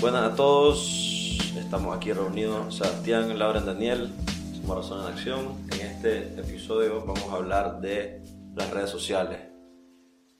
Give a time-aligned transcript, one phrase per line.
[0.00, 4.10] Buenas a todos, estamos aquí reunidos Sebastián, Laura y Daniel,
[4.54, 5.68] somos Razón en Acción.
[5.72, 8.22] En este episodio vamos a hablar de
[8.54, 9.40] las redes sociales,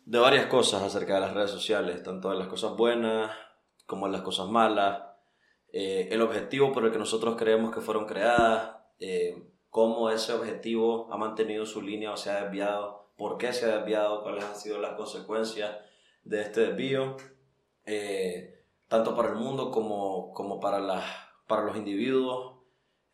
[0.04, 3.30] de varias cosas acerca de las redes sociales, tanto de las cosas buenas
[3.86, 5.02] como de las cosas malas,
[5.72, 11.12] eh, el objetivo por el que nosotros creemos que fueron creadas, eh, cómo ese objetivo
[11.12, 14.56] ha mantenido su línea o se ha desviado, por qué se ha desviado, cuáles han
[14.56, 15.76] sido las consecuencias
[16.24, 17.16] de este desvío.
[17.86, 18.53] Eh,
[18.94, 21.04] tanto para el mundo como, como para, las,
[21.48, 22.60] para los individuos.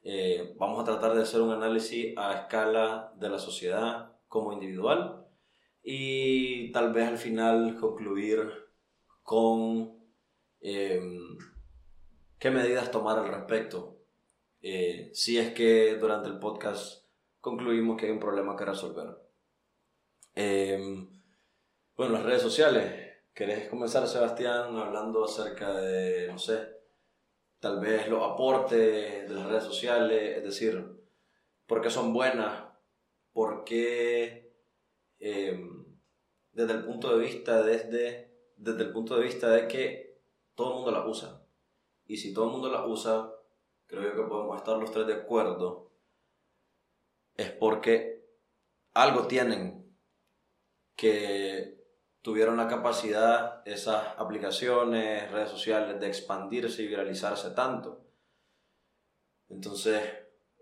[0.02, 5.26] Eh, vamos a tratar de hacer un análisis a escala de la sociedad como individual
[5.82, 8.52] y tal vez al final concluir
[9.22, 9.98] con
[10.60, 11.38] em,
[12.38, 14.02] qué medidas tomar al respecto.
[14.60, 17.06] Eh, si es que durante el podcast
[17.40, 19.16] concluimos que hay un problema que resolver.
[20.34, 21.08] Em,
[21.96, 23.09] bueno, las redes sociales.
[23.34, 26.76] ¿Querés comenzar, Sebastián, hablando acerca de, no sé,
[27.58, 30.38] tal vez los aportes de las redes sociales?
[30.38, 30.84] Es decir,
[31.66, 32.64] ¿por qué son buenas?
[33.32, 34.52] ¿Por qué,
[35.20, 35.86] em,
[36.52, 40.20] desde el punto de vista, desde, desde el punto de vista de que
[40.54, 41.42] todo el mundo las usa?
[42.06, 43.32] Y si todo el mundo las usa,
[43.86, 45.92] creo que podemos estar los tres de acuerdo,
[47.36, 48.26] es porque
[48.92, 49.96] algo tienen
[50.96, 51.79] que
[52.22, 58.00] tuvieron la capacidad, esas aplicaciones, redes sociales, de expandirse y viralizarse tanto.
[59.48, 60.02] Entonces,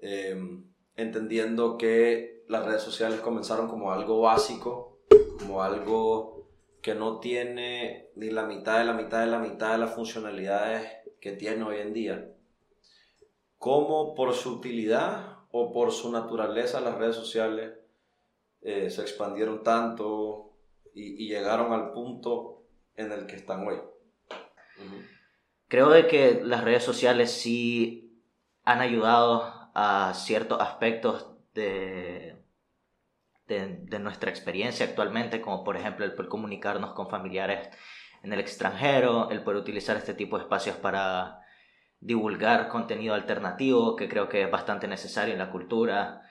[0.01, 0.65] em,
[0.97, 5.01] entendiendo que las redes sociales comenzaron como algo básico,
[5.39, 6.49] como algo
[6.81, 10.91] que no tiene ni la mitad de la mitad de la mitad de las funcionalidades
[11.21, 12.33] que tiene hoy en día,
[13.59, 17.73] como por su utilidad o por su naturaleza las redes sociales
[18.63, 20.48] eh, se expandieron tanto,
[20.95, 23.77] y, llegaron al punto en el que están hoy.
[25.69, 28.23] Creo de que las redes sociales sí
[28.65, 32.37] han ayudado a ciertos aspectos de,
[33.47, 37.69] de, nuestra experiencia actualmente, como por ejemplo el poder comunicarnos con familiares
[38.23, 41.41] en el extranjero, el poder utilizar este tipo de espacios para
[42.01, 46.23] divulgar contenido alternativo, que creo que es bastante necesario en la cultura,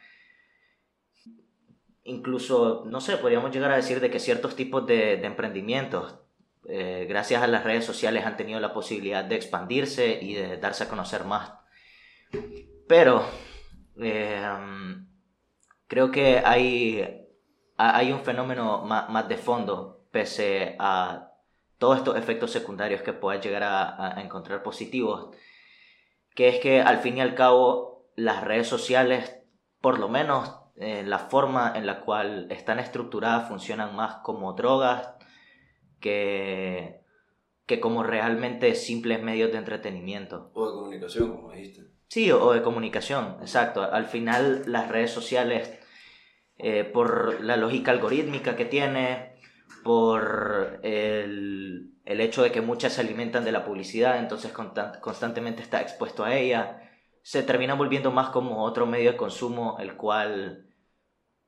[2.08, 6.16] incluso, no sé, podríamos llegar a decir de que ciertos tipos de, emprendimientos,
[6.66, 10.86] eh, gracias a las redes sociales, han tenido la posibilidad de expandirse y de darse
[10.86, 11.52] a conocer más.
[12.88, 13.26] Pero
[13.98, 15.08] em,
[15.88, 17.28] creo que hay,
[17.76, 21.32] hay un fenómeno más, de fondo, pese a
[21.78, 25.36] todos estos efectos secundarios que puedas llegar a, a encontrar positivos,
[26.36, 29.42] que es que al fin y al cabo las redes sociales,
[29.82, 35.10] por lo menos eh, la forma en la cual están estructuradas funcionan más como drogas
[36.00, 37.02] que,
[37.66, 40.52] que como realmente simples medios de entretenimiento.
[40.54, 41.88] O de comunicación, como dijiste.
[42.10, 43.82] Sí, o, de comunicación, exacto.
[43.82, 45.80] Al final las redes sociales,
[46.60, 49.36] eh, por la lógica algorítmica que tiene,
[49.84, 54.54] por el, el, hecho de que muchas se alimentan de la publicidad, entonces
[55.02, 56.88] constantemente está expuesto a ella,
[57.24, 60.67] se termina volviendo más como otro medio de consumo, el cual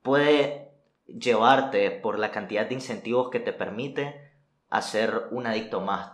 [0.02, 0.72] puede
[1.06, 4.32] llevarte por la cantidad de incentivos que te permite
[4.70, 6.14] a ser un adicto más.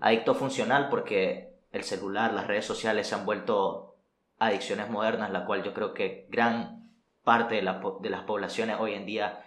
[0.00, 3.96] Adicto funcional porque el celular, las redes sociales se han vuelto
[4.38, 6.90] adicciones modernas, la cual yo creo que gran
[7.22, 9.42] parte de, las poblaciones hoy en día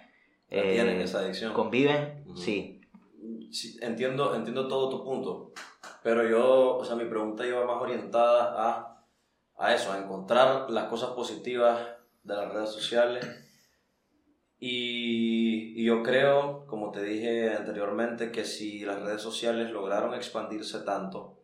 [0.49, 1.53] tienen eh, esa adicción.
[1.53, 2.81] conviven, sí.
[3.81, 5.51] entiendo, entiendo todo tu punto,
[6.01, 9.03] pero yo, o sea, mi pregunta iba más orientada a,
[9.57, 11.79] a eso, a encontrar las cosas positivas
[12.23, 13.44] de las redes sociales
[14.59, 21.43] y, yo creo, como te dije anteriormente, que si las redes sociales lograron expandirse tanto,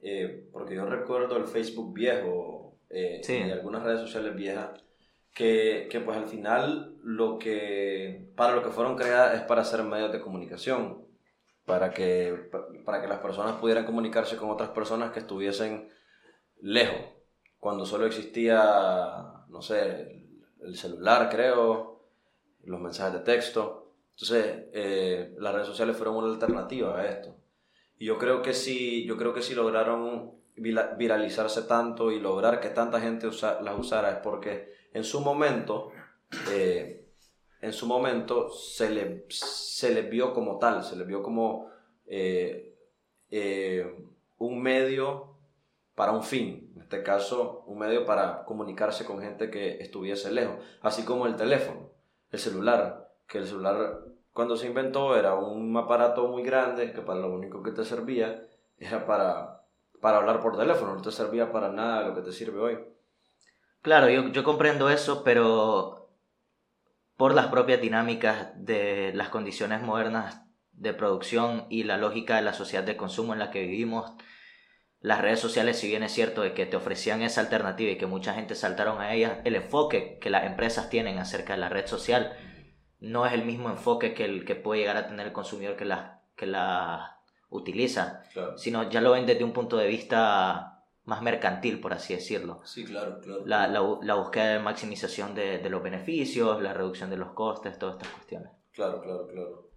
[0.00, 4.70] eh, porque yo recuerdo el Facebook viejo eh, y algunas redes sociales viejas,
[5.32, 9.82] que, que, pues al final lo que, para lo que fueron creadas es para ser
[9.84, 11.06] medios de comunicación,
[11.64, 12.50] para que,
[12.84, 15.88] para que las personas pudieran comunicarse con otras personas que estuviesen
[16.60, 17.00] lejos,
[17.58, 20.26] cuando solo existía, no sé,
[20.60, 21.91] el celular creo,
[22.64, 23.92] los mensajes de texto.
[24.12, 27.36] Entonces, eh, las redes sociales fueron una alternativa a esto.
[27.98, 32.68] Y yo creo que sí, yo creo que sí lograron viralizarse tanto y lograr que
[32.68, 35.92] tanta gente las usara es porque en su momento,
[36.50, 37.06] eh,
[37.60, 41.70] en su momento se le, se le vio como tal, se le vio como
[42.06, 42.74] eh,
[44.38, 45.36] un medio
[45.94, 50.56] para un fin, en este caso un medio para comunicarse con gente que estuviese lejos,
[50.82, 51.91] así como el teléfono
[52.32, 54.00] el celular, que el celular
[54.32, 58.42] cuando se inventó era un aparato muy grande que para lo único que te servía
[58.78, 59.62] era para
[60.02, 62.78] para hablar por teléfono, no te servía para nada lo que te sirve hoy.
[63.82, 66.10] Claro, yo, yo comprendo eso, pero
[67.16, 70.42] por las propias dinámicas de las condiciones modernas
[70.72, 74.12] de producción y la lógica de la sociedad de consumo en la que vivimos,
[75.02, 78.06] las redes sociales, si bien es cierto de que te ofrecían esa alternativa y que
[78.06, 81.86] mucha gente saltaron a ellas, el enfoque que las empresas tienen acerca de la red
[81.86, 82.36] social
[83.00, 85.84] no es el mismo enfoque que el que puede llegar a tener el consumidor que
[85.84, 87.18] la, que la
[87.50, 88.22] utiliza,
[88.56, 92.60] sino ya lo ven desde un punto de vista más mercantil, por así decirlo.
[92.64, 93.44] Sí, claro, claro.
[93.44, 97.96] La, la, búsqueda de maximización de, de, los beneficios, la reducción de los costes, todas
[97.96, 98.52] estas cuestiones.
[98.72, 99.70] Claro, claro, claro.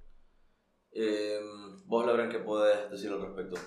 [0.92, 1.40] Eh,
[1.86, 3.60] vos, Lauren, ¿qué podés decir al respecto?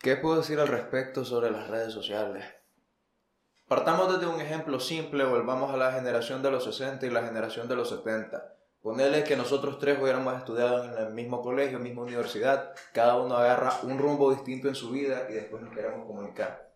[0.00, 2.44] ¿Qué puedo decir al respecto sobre las redes sociales?
[3.66, 7.66] Partamos desde un ejemplo simple, volvamos a la generación de los 60 y la generación
[7.66, 8.54] de los 70.
[8.80, 13.72] Ponerle que nosotros tres hubiéramos estudiado en el mismo colegio, misma universidad, cada uno agarra
[13.82, 16.70] un rumbo distinto en su vida y después nos queremos comunicar.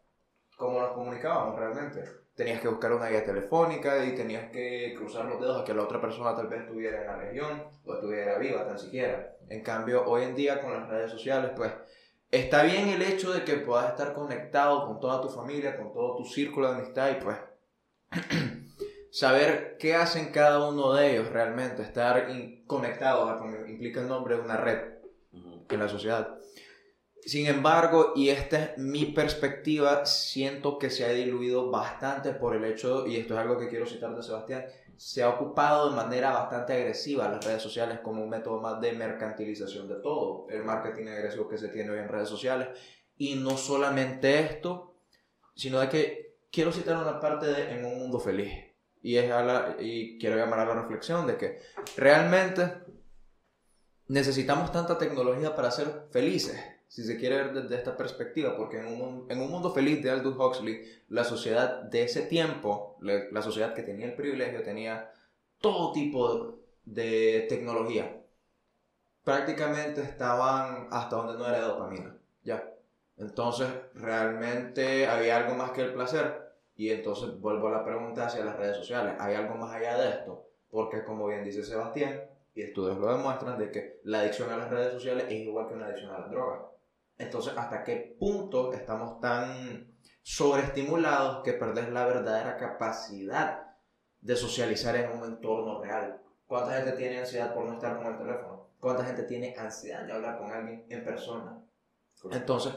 [0.56, 2.02] ¿Cómo nos comunicábamos realmente?
[2.34, 5.84] Tenías que buscar una guía telefónica y tenías que cruzar los dedos a que la
[5.84, 9.36] otra persona tal vez estuviera en la región o estuviera viva tan siquiera.
[9.48, 11.70] En cambio, hoy en día con las redes sociales, pues
[12.32, 16.16] Está bien el hecho de que puedas estar conectado con toda tu familia, con todo
[16.16, 17.36] tu círculo de amistad y pues
[19.12, 22.26] saber qué hacen cada uno de ellos realmente, estar
[22.66, 23.38] conectados,
[23.68, 24.78] implica el nombre de una red
[25.68, 26.38] en la sociedad.
[27.20, 32.64] Sin embargo, y esta es mi perspectiva, siento que se ha diluido bastante por el
[32.64, 34.64] hecho, y esto es algo que quiero citar de Sebastián,
[35.02, 38.92] se ha ocupado de manera bastante agresiva las redes sociales como un método más de
[38.92, 42.68] mercantilización de todo, el marketing agresivo que se tiene hoy en redes sociales.
[43.16, 44.94] Y no solamente esto,
[45.56, 48.52] sino de que quiero citar una parte de En un mundo feliz.
[49.02, 49.28] Y, es
[49.80, 51.58] y quiero llamar a la reflexión de que
[51.96, 52.84] realmente
[54.06, 56.60] necesitamos tanta tecnología para ser felices
[56.92, 60.10] si se quiere ver desde esta perspectiva, porque en un, en un mundo feliz de
[60.10, 65.10] Aldous Huxley, la sociedad de ese tiempo, la, sociedad que tenía el privilegio, tenía
[65.58, 68.20] todo tipo de tecnología.
[69.24, 72.62] Prácticamente estaban hasta donde no era dopamina, ya.
[73.16, 76.42] Entonces, realmente había algo más que el placer.
[76.76, 79.14] Y entonces vuelvo a la pregunta hacia las redes sociales.
[79.18, 80.46] ¿Hay algo más allá de esto?
[80.70, 82.20] Porque como bien dice Sebastián,
[82.54, 85.74] y estudios lo demuestran, de que la adicción a las redes sociales es igual que
[85.74, 86.71] una adicción a las drogas.
[87.18, 89.92] Entonces, ¿hasta qué punto estamos tan
[90.22, 93.76] sobreestimulados que perdés la verdadera capacidad
[94.20, 96.20] de socializar en un entorno real?
[96.46, 98.68] ¿Cuánta gente tiene ansiedad por no estar con el teléfono?
[98.78, 101.58] ¿Cuánta gente tiene ansiedad de hablar con alguien en persona?
[102.30, 102.72] Entonces,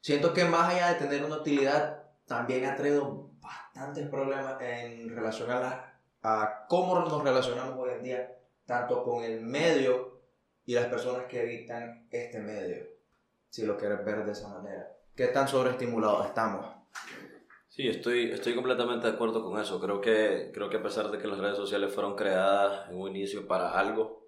[0.00, 5.50] siento que más allá de tener una utilidad, también ha traído bastantes problemas en relación
[5.50, 10.22] a, a cómo nos relacionamos hoy en día, tanto con el medio
[10.64, 12.91] y las personas que habitan este medio
[13.52, 14.96] si lo quieres ver de esa manera.
[15.14, 16.74] ¿Qué tan sobreestimulados estamos?
[17.68, 19.78] Sí, estoy, estoy completamente de acuerdo con eso.
[19.78, 23.10] Creo que, creo que a pesar de que las redes sociales fueron creadas en un
[23.10, 24.26] inicio para algo,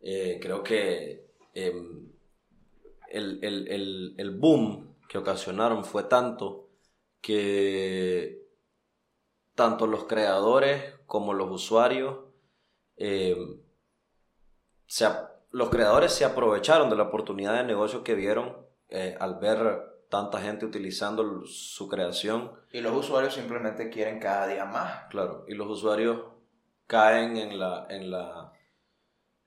[0.00, 2.12] eh, creo que em,
[3.10, 6.70] el, el, el, el, boom que ocasionaron fue tanto
[7.20, 8.40] que
[9.56, 12.18] tanto los creadores como los usuarios
[12.96, 13.60] em,
[14.86, 15.06] se,
[15.54, 18.56] los creadores se aprovecharon de la oportunidad de negocio que vieron
[18.88, 22.50] eh, al ver tanta gente utilizando su creación.
[22.72, 25.04] Y los usuarios simplemente quieren cada día más.
[25.10, 26.22] Claro, y los usuarios
[26.88, 28.52] caen en la, en la,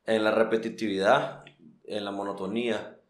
[0.06, 1.44] en la repetitividad,
[1.84, 3.02] en la monotonía.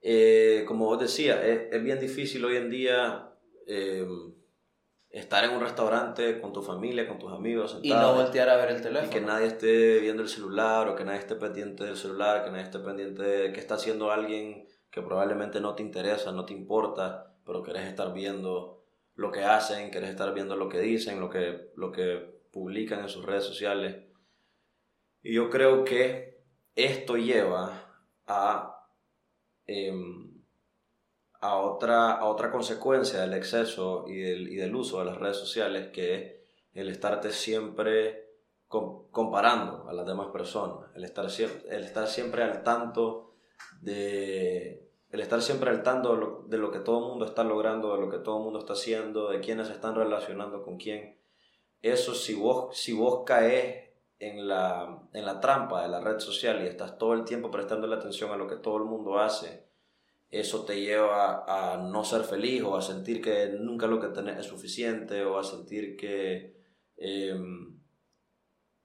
[0.00, 3.30] Eh, como vos decías, es, bien difícil hoy en día
[3.66, 4.08] eh,
[5.18, 7.78] estar en un restaurante con tu familia, con tus amigos.
[7.82, 9.10] y no voltear a ver el teléfono.
[9.10, 12.50] Y que nadie esté viendo el celular o que nadie esté pendiente del celular, que
[12.50, 16.52] nadie esté pendiente de qué está haciendo alguien que probablemente no te interesa, no te
[16.52, 21.30] importa, pero querés estar viendo lo que hacen, querés estar viendo lo que dicen, lo
[21.30, 24.04] que, lo que publican en sus redes sociales.
[25.22, 26.42] Y yo creo que
[26.74, 28.86] esto lleva a...
[29.66, 30.25] Em,
[31.40, 35.36] a otra, a otra consecuencia del exceso y del, y del uso de las redes
[35.36, 36.34] sociales, que es
[36.74, 38.26] el estarte siempre
[38.68, 41.26] comparando a las demás personas, el estar,
[41.70, 43.34] el estar siempre al tanto
[43.80, 48.00] de el estar siempre al tanto de lo, que todo el mundo está logrando, de
[48.00, 51.18] lo que todo el mundo está haciendo, de quiénes se están relacionando con quién.
[51.80, 56.62] Eso si vos, si vos caes en la, en la trampa de la red social
[56.62, 59.64] y estás todo el tiempo prestando la atención a lo que todo el mundo hace,
[60.30, 64.38] eso te lleva a no ser feliz o a sentir que nunca lo que tenés
[64.38, 66.56] es suficiente o a sentir que...
[66.96, 67.78] Em,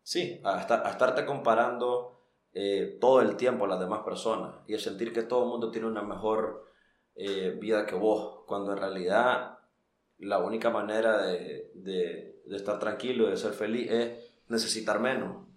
[0.03, 2.21] sí, a, estar, a, estarte comparando
[2.53, 5.71] eh, todo el tiempo a las demás personas y el sentir que todo el mundo
[5.71, 6.65] tiene una mejor
[7.15, 9.59] eh, vida que vos, cuando en realidad
[10.17, 15.47] la única manera de, de, de estar tranquilo y de ser feliz es necesitar menos.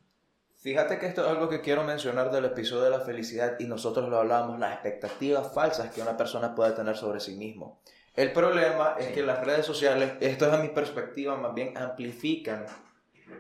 [0.64, 4.09] Fíjate que esto es algo que quiero mencionar del episodio de la felicidad y nosotros
[4.09, 7.83] lo hablábamos, las expectativas falsas que una persona puede tener sobre sí mismo.
[8.16, 12.64] El problema es que las redes sociales, esto es a mi perspectiva, más bien amplifican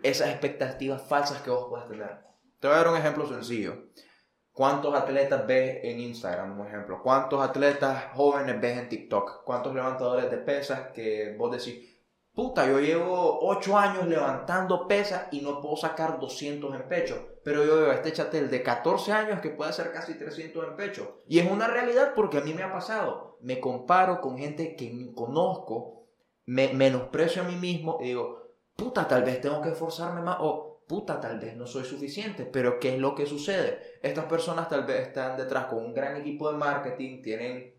[0.02, 2.14] esas expectativas falsas que vos puedes tener.
[2.60, 3.86] Te voy a dar un ejemplo sencillo.
[4.52, 7.00] ¿Cuántos atletas ves en Instagram, por ejemplo?
[7.02, 9.44] ¿Cuántos atletas jóvenes ves en TikTok?
[9.44, 11.93] ¿Cuántos levantadores de pesas que vos decís,
[12.34, 17.28] puta, yo llevo 8 años levantando pesas y no puedo sacar 200 en pecho?
[17.44, 20.76] Pero yo veo a este chatel de 14 años que puede hacer casi 300 en
[20.76, 21.18] pecho.
[21.28, 23.38] Y es una realidad porque a mí me ha pasado.
[23.40, 26.06] Me comparo con gente que conozco,
[26.46, 28.42] me menosprecio a mí mismo y digo,
[28.76, 32.78] puta, tal vez tengo que esforzarme más o puta, tal vez no soy suficiente, pero
[32.78, 33.78] ¿qué es lo que sucede?
[34.02, 37.73] Estas personas tal vez están detrás con un gran equipo de marketing, tienen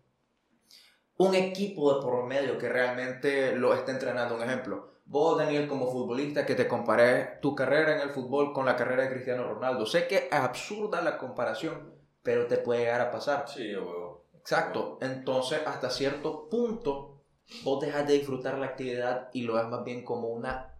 [1.18, 4.36] un equipo de por medio que realmente lo está entrenando.
[4.36, 8.66] Un ejemplo, vos, Daniel, como futbolista, que te comparé tu carrera en el fútbol con
[8.66, 9.86] la carrera de Cristiano Ronaldo.
[9.86, 13.48] Sé que es absurda la comparación, pero te puede llegar a pasar.
[13.48, 14.26] Sí, huevo.
[14.38, 14.98] Exacto.
[15.00, 17.22] Entonces, hasta cierto punto,
[17.64, 20.74] vos dejas de disfrutar la actividad y lo ves más bien como una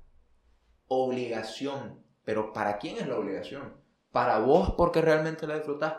[0.88, 2.04] obligación.
[2.24, 3.74] Pero ¿para quién es la obligación?
[4.12, 5.94] ¿Para vos porque realmente la disfrutas?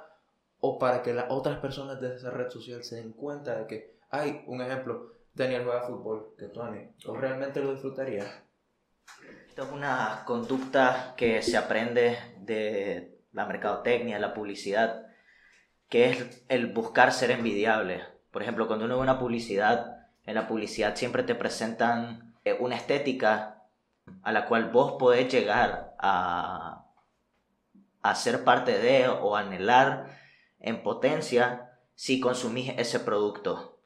[0.60, 3.97] ¿O para que las otras personas de esa red social se den cuenta de que,
[4.10, 8.26] hay un ejemplo, Daniel juega fútbol, que Tony, ¿o realmente lo disfrutaría?
[9.48, 15.08] Esto es una conducta que se aprende de la mercadotecnia, la publicidad,
[15.90, 18.04] que es el buscar ser envidiable.
[18.32, 22.76] Por ejemplo, cuando uno ve una publicidad, en la publicidad siempre te presentan eh, una
[22.76, 23.64] estética
[24.24, 26.86] a la cual vos podés llegar a,
[28.02, 30.18] a ser parte de o anhelar
[30.60, 33.77] en potencia si consumís ese producto.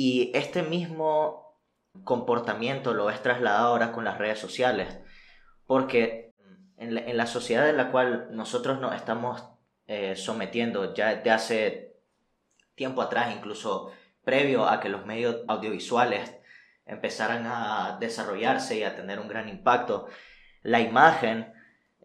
[0.00, 1.58] Y este mismo
[2.04, 4.96] comportamiento lo es trasladado ahora con las redes sociales,
[5.66, 6.32] porque
[6.76, 9.42] en la, sociedad en la cual nosotros nos estamos
[9.88, 11.96] eh, sometiendo ya de hace
[12.76, 13.90] tiempo atrás, incluso
[14.22, 16.32] previo a que los medios audiovisuales
[16.86, 20.06] empezaran a desarrollarse y a tener un gran impacto,
[20.62, 21.52] la imagen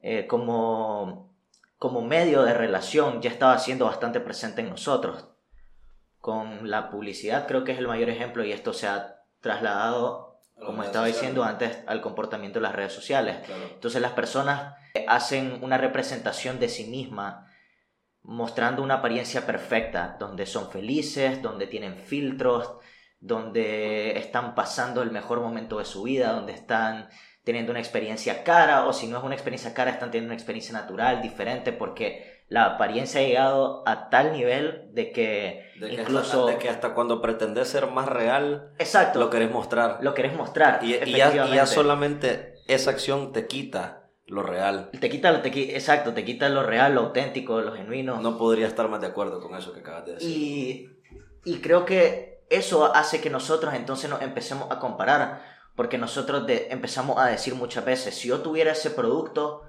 [0.01, 1.31] eh, como,
[1.77, 5.32] como medio de relación ya estaba siendo bastante presente en nosotros.
[6.23, 10.81] Con la publicidad creo que es el mayor ejemplo y esto se ha trasladado, como
[10.81, 13.39] estaba diciendo antes, al comportamiento de las redes sociales.
[13.73, 14.73] Entonces las personas
[15.05, 17.51] hacen una representación de sí misma
[18.21, 22.71] mostrando una apariencia perfecta, donde son felices, donde tienen filtros,
[23.19, 27.09] donde están pasando el mejor momento de su vida, donde están
[27.43, 30.71] teniendo una experiencia cara, o si no es una experiencia cara, están teniendo una experiencia
[30.71, 36.47] natural, diferente, porque la apariencia ha llegado a tal nivel de que, incluso...
[36.47, 39.99] Hasta, de que hasta cuando pretendes ser más real, Exacto, lo querés mostrar.
[40.01, 40.83] Lo querés mostrar.
[40.83, 44.89] Y, y, ya, solamente esa acción te quita lo real.
[44.99, 48.21] Te quita, te, exacto, te quita lo real, lo auténtico, lo genuino.
[48.21, 50.29] No podría estar más de acuerdo con eso que acabas de decir.
[50.29, 50.89] Y,
[51.45, 55.41] y creo que eso hace que nosotros entonces nos empecemos a comparar,
[55.75, 59.63] porque nosotros empezamos a decir muchas veces, si yo tuviera ese producto,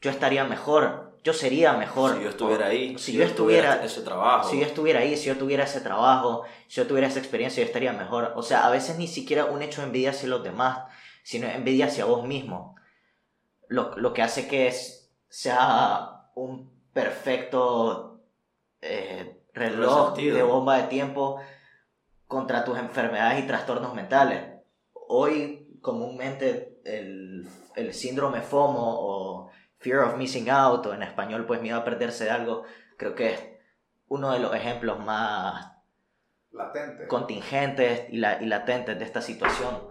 [0.00, 2.16] yo estaría mejor, yo sería mejor.
[2.16, 4.48] Si yo estuviera ahí, si, yo estuviera ese trabajo.
[4.48, 7.66] Si yo estuviera ahí, si yo tuviera ese trabajo, si yo tuviera esa experiencia, yo
[7.66, 8.32] estaría mejor.
[8.36, 10.84] O sea, a veces ni siquiera un hecho de envidia hacia los demás,
[11.22, 12.76] sino envidia hacia vos mismo.
[13.68, 14.72] Lo, lo que hace que
[15.28, 18.20] sea un perfecto
[18.80, 21.40] eh, reloj de bomba de tiempo
[22.26, 24.44] contra tus enfermedades y trastornos mentales.
[24.92, 31.60] Hoy comúnmente el, el, síndrome FOMO o Fear of Missing Out o en español pues
[31.60, 32.64] miedo a perderse de algo,
[32.96, 33.40] creo que es
[34.08, 35.72] uno de los ejemplos más
[37.08, 39.88] contingentes y, la, y latentes de esta situación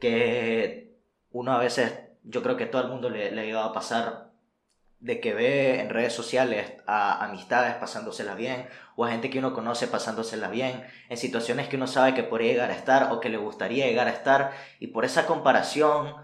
[0.00, 0.96] que
[1.30, 4.26] uno a veces, yo creo que todo el mundo le, le iba a pasar
[5.00, 8.66] de que ve en redes sociales a amistades pasándosela bien
[8.96, 12.52] o a gente que uno conoce pasándosela bien en situaciones que uno sabe que podría
[12.52, 16.16] llegar a estar o que le gustaría llegar a estar y por esa comparación,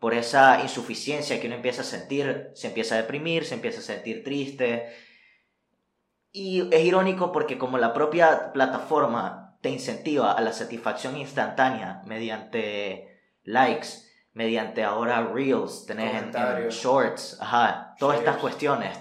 [0.00, 3.82] por esa insuficiencia que uno empieza a sentir, se empieza a deprimir, se empieza a
[3.82, 4.92] sentir triste
[6.32, 13.20] y es irónico porque como la propia plataforma te incentiva a la satisfacción instantánea mediante
[13.44, 13.88] likes,
[14.32, 18.98] mediante ahora Reels, tenés en, Shorts, ajá, todas estas cuestiones,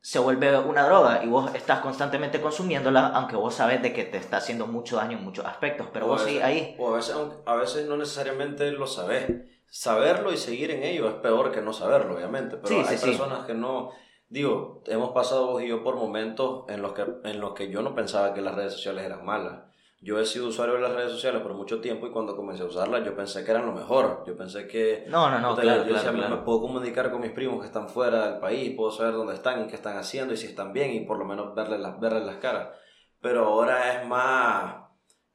[0.00, 4.18] se vuelve una droga y vos estás constantemente consumiéndola, aunque vos sabes de que te
[4.18, 6.76] está haciendo mucho daño en muchos aspectos, pero vos sí ahí.
[6.78, 9.26] O a veces, a veces no necesariamente lo sabes.
[9.68, 13.54] Saberlo y seguir en ello es peor que no saberlo, obviamente, pero hay personas que
[13.54, 13.92] no
[14.28, 17.82] digo, hemos pasado vos y yo por momentos en los, que, en los que yo
[17.82, 19.62] no pensaba que las redes sociales eran malas.
[20.00, 22.66] Yo he sido usuario de las redes sociales por mucho tiempo y cuando comencé a
[22.66, 24.24] usarlas yo pensé que eran lo mejor.
[24.26, 25.04] Yo pensé que...
[25.08, 28.40] No, no, no, claro, yo me puedo comunicar con mis primos que están fuera del
[28.40, 31.18] país, puedo saber dónde están y qué están haciendo y si están bien y por
[31.18, 32.68] lo menos verles las, verles las caras.
[33.20, 34.86] Pero ahora es más...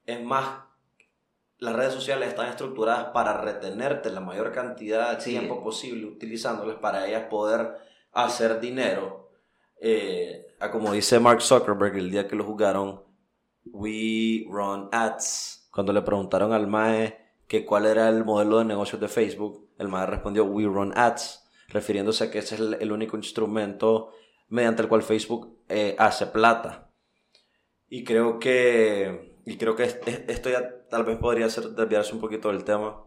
[0.05, 0.63] Es más
[1.61, 7.07] las redes sociales están estructuradas para retenerte la mayor cantidad de tiempo posible utilizándolas para
[7.07, 7.77] ellas poder
[8.11, 9.29] hacer dinero.
[9.79, 13.03] Eh, como dice Mark Zuckerberg el día que lo jugaron,
[13.65, 15.69] we run ads.
[15.71, 17.15] Cuando le preguntaron al MAE
[17.47, 21.47] que cuál era el modelo de negocios de Facebook, el MAE respondió we run ads,
[21.67, 24.13] refiriéndose a que ese es el, único instrumento
[24.49, 26.89] mediante el cual Facebook eh, hace plata.
[27.87, 32.49] Y creo que, y creo que esto ya tal vez podría ser desviarse un poquito
[32.49, 33.03] del tema,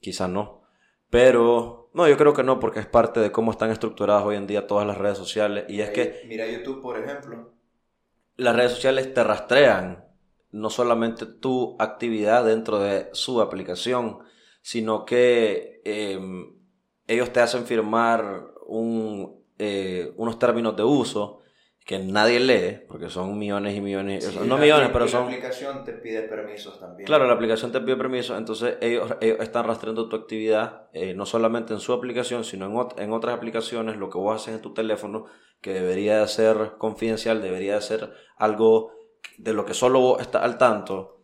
[0.00, 0.62] quizás no.
[1.10, 4.46] Pero, no, yo creo que no, porque es parte de cómo están estructuradas hoy en
[4.46, 5.64] día todas las redes sociales.
[5.68, 6.22] Y es que...
[6.28, 7.60] Mira YouTube, por ejemplo
[8.40, 10.06] las redes sociales te rastrean
[10.50, 14.20] no solamente tu actividad dentro de su aplicación,
[14.62, 16.56] sino que em,
[17.06, 21.39] ellos te hacen firmar un, eh, unos términos de uso
[21.90, 25.22] que nadie lee, porque son millones y millones, no millones, pero son...
[25.22, 27.04] La aplicación te pide permisos también.
[27.04, 31.74] Claro, la aplicación te pide permisos, entonces ellos, están rastreando tu actividad, eh, no solamente
[31.74, 35.24] en su aplicación, sino en, en, otras aplicaciones, lo que vos haces en tu teléfono,
[35.60, 38.92] que debería ser confidencial, debería ser algo
[39.38, 41.19] de lo que solo vos estás al tanto,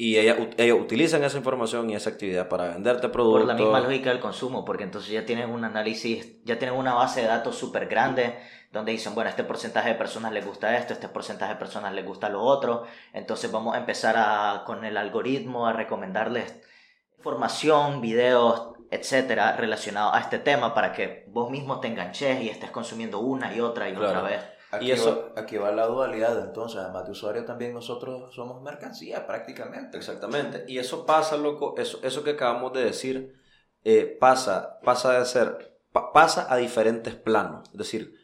[0.00, 3.40] y ellos, ellos utilizan esa información y esa actividad para venderte productos.
[3.40, 6.94] Por la misma lógica del consumo, porque entonces ya tienen un análisis, ya tienen una
[6.94, 8.38] base de datos súper grande
[8.70, 12.06] donde dicen, bueno, este porcentaje de personas les gusta esto, este porcentaje de personas les
[12.06, 16.60] gusta lo otro, entonces vamos a empezar a, con el algoritmo a recomendarles
[17.16, 22.70] información, videos, etcétera, relacionados a este tema para que vos mismo te enganches y estés
[22.70, 24.44] consumiendo una y otra y otra vez.
[24.70, 28.62] Aquí, y eso, va, aquí va la dualidad, entonces, además de usuario, también nosotros somos
[28.62, 29.96] mercancía prácticamente.
[29.96, 30.64] Exactamente.
[30.68, 33.34] Y eso pasa, loco, eso, eso que acabamos de decir,
[33.84, 35.78] eh, pasa, pasa de ser,
[36.12, 37.68] pasa a diferentes planos.
[37.72, 38.14] Es decir,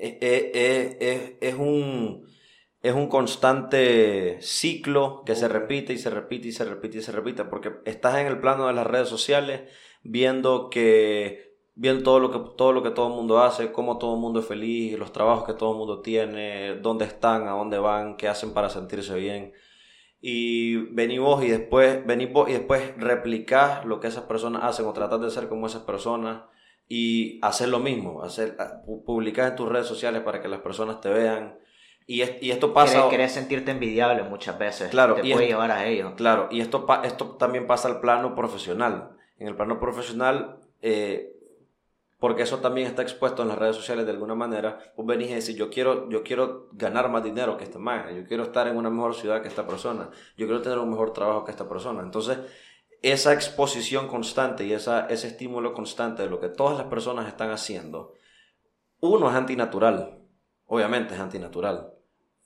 [0.00, 2.26] es, un,
[2.82, 7.12] es un constante ciclo que se repite y se repite y se repite y se
[7.12, 9.62] repite, porque estás en el plano de las redes sociales
[10.02, 14.14] viendo que viendo todo lo que todo lo que todo el mundo hace, cómo todo
[14.14, 17.78] el mundo es feliz, los trabajos que todo el mundo tiene, dónde están, a dónde
[17.78, 19.52] van, qué hacen para sentirse bien.
[20.20, 24.86] Y venís vos y después venís vos y después replicás lo que esas personas hacen
[24.86, 26.42] o tratás de ser como esas personas
[26.86, 28.56] y hacer lo mismo, hacer,
[29.06, 31.56] publicar en tus redes sociales para que las personas te vean.
[32.04, 33.08] Y, y esto pasa...
[33.08, 34.90] Querés, sentirte envidiable muchas veces.
[34.90, 35.14] Claro.
[35.14, 36.16] Te puede llevar a ello.
[36.16, 39.12] Claro, y esto, esto también pasa al plano profesional.
[39.38, 41.39] En el plano profesional, eh,
[42.20, 45.34] porque eso también está expuesto en las redes sociales de alguna manera, vos venís y
[45.34, 48.76] decís, yo quiero, yo quiero ganar más dinero que este man, yo quiero estar en
[48.76, 52.02] una mejor ciudad que esta persona, yo quiero tener un mejor trabajo que esta persona.
[52.02, 52.38] Entonces,
[53.00, 57.50] esa exposición constante y esa, ese estímulo constante de lo que todas las personas están
[57.50, 58.12] haciendo,
[59.00, 60.20] uno es antinatural,
[60.66, 61.94] obviamente es antinatural.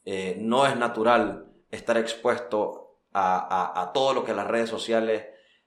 [0.04, 5.24] Eh, no es natural estar expuesto a, a, todo lo que las redes sociales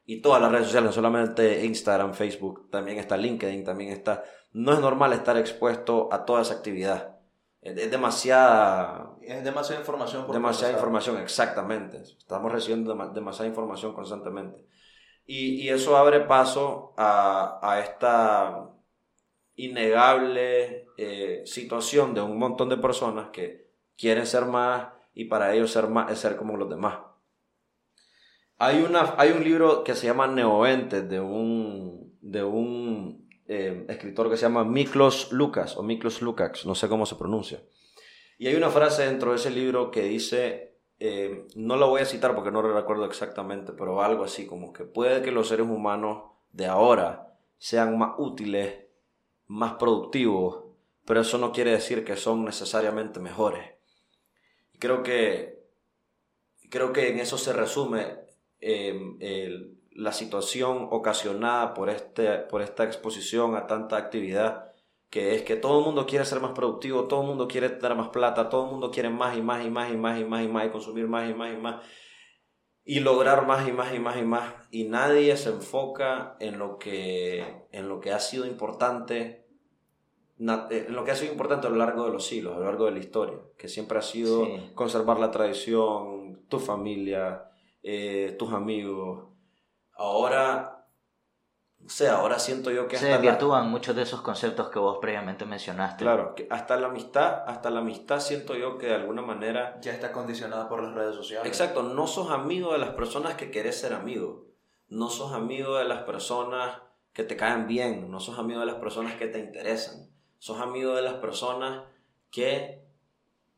[0.10, 4.24] y todas las redes sociales, no solamente Instagram, Facebook, también está LinkedIn, también está...
[4.54, 7.18] No es normal estar expuesto a toda esa actividad.
[7.62, 9.18] Es, demasiada...
[9.22, 10.26] Es demasiada información.
[10.26, 12.02] Por demasiada información, exactamente.
[12.02, 14.66] Estamos recibiendo demasiada información constantemente.
[15.26, 18.70] Y, eso abre paso a, esta
[19.58, 25.70] innegable eh, situación de un montón de personas que quieren ser más y para ellos
[25.70, 27.07] ser más es ser como los demás.
[28.60, 34.30] Hay, una, hay un libro que se llama Neoentes de un, de un eh, escritor
[34.30, 37.62] que se llama Miklos Lucas o Miklos Lukács, no sé cómo se pronuncia.
[38.40, 40.68] Y hay una frase dentro de ese libro que dice
[41.00, 44.74] eh, no lo voy a citar porque no lo recuerdo exactamente, pero algo así como
[44.74, 48.86] que puede que los seres humanos de ahora sean más útiles,
[49.46, 50.64] más productivos,
[51.06, 53.76] pero eso no quiere decir que son necesariamente mejores.
[54.80, 55.64] Creo que,
[56.70, 58.27] creo que en eso se resume
[58.62, 64.68] eh, la situación ocasionada por, este, por esta exposición a tanta actividad
[65.10, 67.96] que es que todo el mundo quiere ser más productivo, todo el mundo quiere tener
[67.96, 70.44] más plata, todo el mundo quiere más y más y más y más y más
[70.44, 71.86] y más y consumir más y más y más
[72.84, 76.78] y lograr más y más y más y más y nadie se enfoca en lo
[76.78, 79.48] que en lo que ha sido importante
[80.40, 82.66] eh, en lo que ha sido importante a lo largo de los siglos, a lo
[82.66, 87.50] largo de la historia, que siempre ha sido conservar la tradición, tu familia,
[87.84, 89.30] eh, tus amigos.
[89.94, 90.78] Ahora
[91.88, 95.46] o sea, ahora siento yo que se desvirtúan muchos de esos conceptos que vos previamente
[95.46, 96.04] mencionaste.
[96.04, 99.94] Claro, que hasta la amistad, hasta la amistad siento yo que de alguna manera ya
[99.94, 101.48] está condicionada por las redes sociales.
[101.48, 104.48] Exacto, no sos amigo de las personas que querés ser amigo.
[104.90, 106.82] No sos amigo de las personas
[107.14, 110.10] que te caen bien, no sos amigo de las personas que te interesan.
[110.40, 111.84] Sos amigo de las personas
[112.32, 112.86] que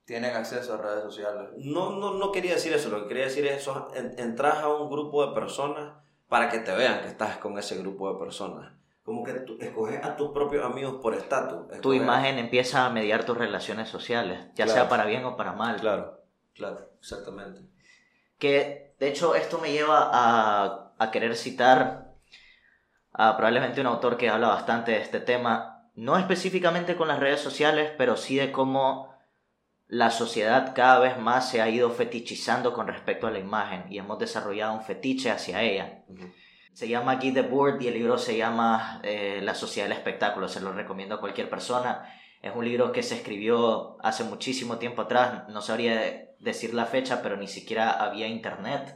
[0.09, 1.51] tienen acceso a redes sociales.
[1.57, 4.89] No, no, no quería decir eso, lo que quería decir es eso, entras a un
[4.89, 5.93] grupo de personas
[6.27, 8.73] para que te vean que estás con ese grupo de personas.
[9.03, 11.79] Como que tú escoges a tus propios amigos por estatus.
[11.81, 15.79] Tu imagen empieza a mediar tus relaciones sociales, ya sea para bien o para mal.
[15.79, 16.23] Claro,
[16.55, 17.61] claro, exactamente.
[18.39, 22.15] Que de hecho esto me lleva a, a querer citar
[23.13, 27.41] a probablemente un autor que habla bastante de este tema, no específicamente con las redes
[27.41, 29.18] sociales, pero sí de cómo
[29.89, 33.97] la sociedad cada vez más se ha ido fetichizando con respecto a la imagen y
[33.97, 36.03] hemos desarrollado un fetiche hacia ella.
[36.73, 40.47] Se llama Guy Debord y el libro se llama eh, La sociedad del espectáculo.
[40.47, 42.05] Se lo recomiendo a cualquier persona.
[42.39, 45.49] Es un libro que se escribió hace muchísimo tiempo atrás.
[45.49, 48.95] No sabría decir la fecha, pero ni siquiera había internet.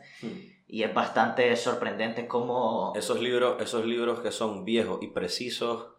[0.68, 2.94] Y es bastante sorprendente cómo...
[2.96, 5.93] Esos libros, esos libros que son viejos y precisos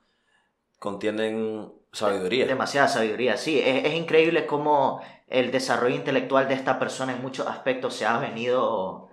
[0.78, 2.46] contienen sabiduría.
[2.46, 3.60] Demasiada sabiduría, sí.
[3.64, 9.08] Es, increíble cómo el desarrollo intelectual de esta persona en muchos aspectos se ha venido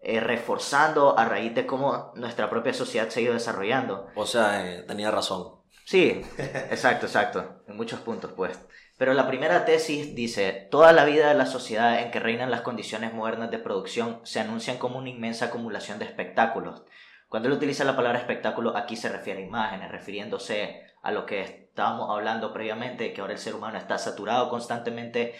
[0.00, 4.08] eh, reforzando a raíz de cómo nuestra propia sociedad se ha ido desarrollando.
[4.14, 5.56] O sea, eh, tenía razón.
[5.84, 7.62] Sí, exacto, exacto.
[7.68, 8.58] En muchos puntos, pues.
[8.98, 12.62] Pero la primera tesis dice, toda la vida de la sociedad en que reinan las
[12.62, 16.82] condiciones modernas de producción se anuncian como una inmensa acumulación de espectáculos.
[17.28, 21.42] Cuando él utiliza la palabra espectáculo, aquí se refiere a imágenes, refiriéndose a lo que
[21.42, 25.34] estábamos hablando previamente, que ahora el ser humano está saturado constantemente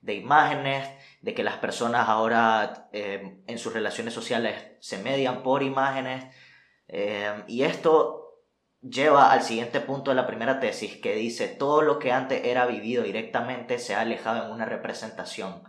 [0.00, 0.88] de imágenes,
[1.20, 6.24] de que las personas ahora eh, en sus relaciones sociales se median por imágenes.
[6.88, 8.20] Eh, y esto
[8.80, 12.66] lleva al siguiente punto de la primera tesis, que dice, todo lo que antes era
[12.66, 15.64] vivido directamente se ha alejado en una representación.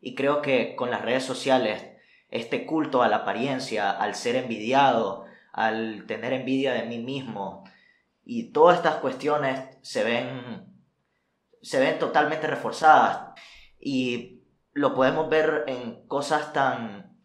[0.00, 1.93] Y creo que con las redes sociales,
[2.34, 7.64] este culto a la apariencia, al ser envidiado, al tener envidia de mí mismo,
[8.24, 10.66] y todas estas cuestiones se ven,
[11.62, 13.40] se ven totalmente reforzadas.
[13.78, 14.42] Y
[14.72, 17.16] lo podemos ver en cosas tan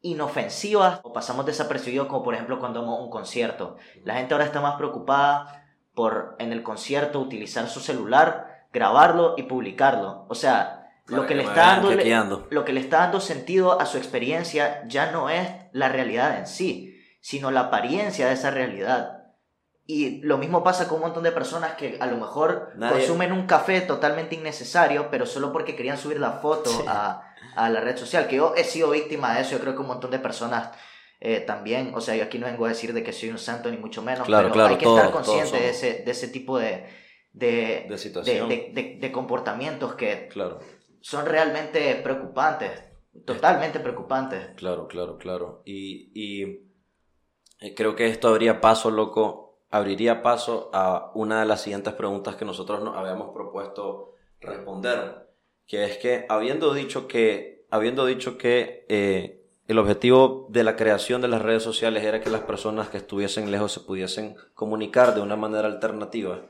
[0.00, 3.76] inofensivas o pasamos desapercibidos como por ejemplo cuando vamos a un concierto.
[4.04, 9.42] La gente ahora está más preocupada por en el concierto utilizar su celular, grabarlo y
[9.42, 10.24] publicarlo.
[10.30, 10.79] O sea,
[11.10, 15.10] lo que, le está dando, lo que le está dando sentido a su experiencia ya
[15.10, 19.20] no es la realidad en sí, sino la apariencia de esa realidad.
[19.86, 23.46] Y lo mismo pasa con un montón de personas que a lo mejor consumen un
[23.46, 28.28] café totalmente innecesario, pero solo porque querían subir la foto a, la red social.
[28.28, 30.70] Que yo he sido víctima de eso, yo creo que un montón de personas
[31.18, 31.92] eh, también.
[31.96, 34.00] O sea, yo aquí no vengo a decir de que soy un santo ni mucho
[34.00, 36.86] menos, pero hay que estar consciente de, ese, de ese tipo de,
[37.32, 37.86] de,
[38.72, 40.28] de, de comportamientos que
[41.00, 42.70] son realmente preocupantes,
[43.24, 44.50] totalmente preocupantes.
[44.56, 45.62] Claro, claro, claro.
[45.64, 46.70] Y, y
[47.60, 52.36] eh, creo que esto habría paso, loco, abriría paso a una de las siguientes preguntas
[52.36, 55.28] que nosotros nos habíamos propuesto responder,
[55.66, 61.20] que es que habiendo dicho que, habiendo dicho que eh, el objetivo de la creación
[61.20, 65.20] de las redes sociales era que las personas que estuviesen lejos se pudiesen comunicar de
[65.20, 66.46] una manera alternativa,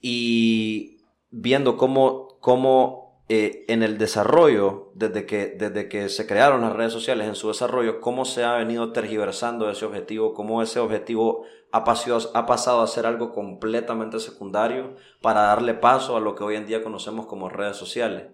[0.00, 6.72] y viendo cómo, cómo eh, en el desarrollo, desde que, desde que se crearon las
[6.72, 11.44] redes sociales, en su desarrollo, cómo se ha venido tergiversando ese objetivo, cómo ese objetivo
[11.70, 16.42] ha pasado, ha pasado a ser algo completamente secundario para darle paso a lo que
[16.42, 18.28] hoy en día conocemos como redes sociales.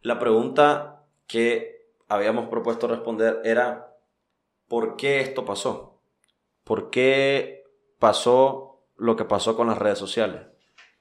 [0.00, 3.96] La pregunta que habíamos propuesto responder era,
[4.66, 6.00] ¿por qué esto pasó?
[6.64, 7.62] ¿Por qué
[8.00, 10.51] pasó lo que pasó con las redes sociales?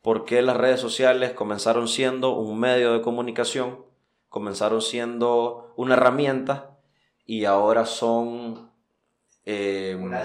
[0.01, 3.85] Por qué las redes sociales comenzaron siendo un medio de comunicación,
[4.29, 6.77] comenzaron siendo una herramienta
[7.25, 8.71] y ahora son
[9.45, 10.21] eh, una,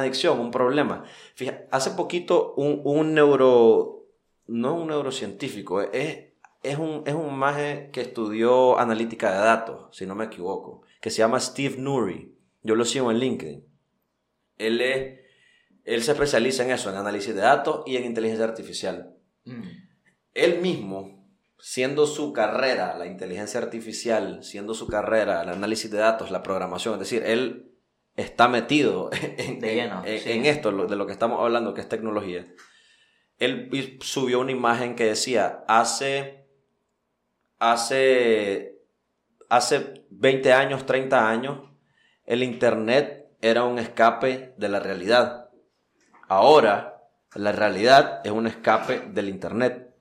[0.00, 0.40] adicción.
[0.40, 1.04] un problema.
[1.34, 4.06] Fíjate, hace poquito un, un, neuro,
[4.46, 6.32] no un neurocientífico, es,
[6.62, 11.10] es un, es un maje que estudió analítica de datos, si no me equivoco, que
[11.10, 12.34] se llama Steve Nuri.
[12.62, 13.64] Yo lo sigo en LinkedIn.
[14.58, 15.24] Él es
[15.84, 19.13] él se especializa en eso, en análisis de datos y en inteligencia artificial.
[19.44, 19.62] Mm.
[20.34, 21.28] Él mismo,
[21.58, 26.94] siendo su carrera la inteligencia artificial, siendo su carrera el análisis de datos, la programación,
[26.94, 27.70] es decir, él
[28.16, 32.46] está metido en, en, esto, de lo que estamos hablando, que es tecnología.
[33.38, 36.46] Él subió una imagen que decía, hace,
[37.58, 38.78] hace,
[39.48, 41.70] hace 20 años, 30 años,
[42.24, 45.50] el Internet era un escape de la realidad.
[46.28, 46.93] Ahora,
[47.34, 49.94] la realidad es un escape del Internet.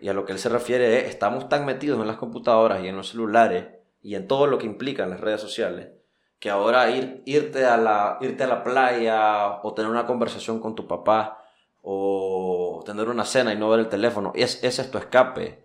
[0.00, 2.88] Y a lo que él se refiere es, estamos tan metidos en las computadoras y
[2.88, 3.66] en los celulares
[4.02, 5.90] y en todo lo que implican las redes sociales,
[6.38, 10.74] que ahora ir, irte, a la, irte a la playa o tener una conversación con
[10.74, 11.44] tu papá
[11.82, 15.64] o tener una cena y no ver el teléfono, es, ese es tu escape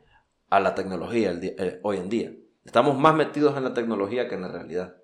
[0.49, 2.32] a la tecnología eh, hoy en día.
[2.65, 4.95] Estamos más metidos en la tecnología que en la realidad.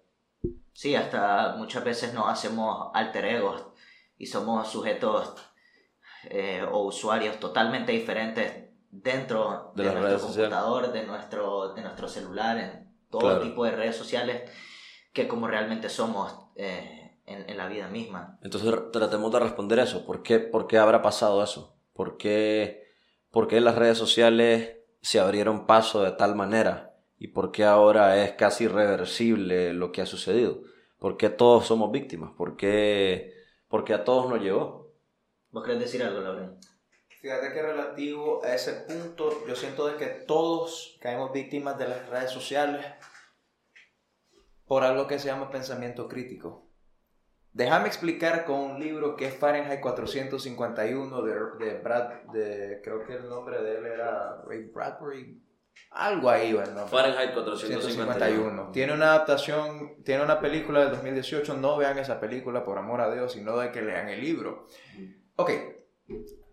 [0.73, 3.65] Sí, hasta muchas veces nos hacemos alter egos
[4.17, 5.35] y somos sujetos
[6.29, 12.91] eh, o usuarios totalmente diferentes dentro de, nuestro computador, de nuestro, de nuestro celular, en
[13.09, 14.49] todo tipo de redes sociales,
[15.13, 18.37] que como realmente somos eh, en, la vida misma.
[18.41, 20.05] Entonces tratemos de responder eso.
[20.05, 21.75] ¿Por qué, por qué habrá pasado eso?
[21.93, 22.83] ¿Por qué,
[23.31, 26.95] ¿Por qué las redes sociales se abrieron paso de tal manera?
[27.17, 30.61] ¿Y por qué ahora es casi irreversible lo que ha sucedido?
[30.99, 32.31] ¿Por qué todos somos víctimas?
[32.37, 33.33] ¿Por qué,
[33.67, 34.80] por qué a todos nos llegó?
[35.51, 36.57] ¿Vos querés decir algo, Lauren?
[37.21, 42.09] Fíjate que relativo a ese punto, yo siento de que todos caemos víctimas de las
[42.09, 42.85] redes sociales
[44.65, 46.67] por algo que se llama pensamiento crítico.
[47.53, 53.15] Déjame explicar con un libro que es Fahrenheit 451 de, de Brad, de, creo que
[53.15, 55.43] el nombre de él era Ray Bradbury,
[55.91, 56.87] algo ahí, bueno.
[56.87, 58.71] Fahrenheit 451.
[58.71, 63.13] Tiene una adaptación, tiene una película del 2018, no vean esa película por amor a
[63.13, 64.67] Dios, sino de que lean el libro.
[65.35, 65.51] Ok,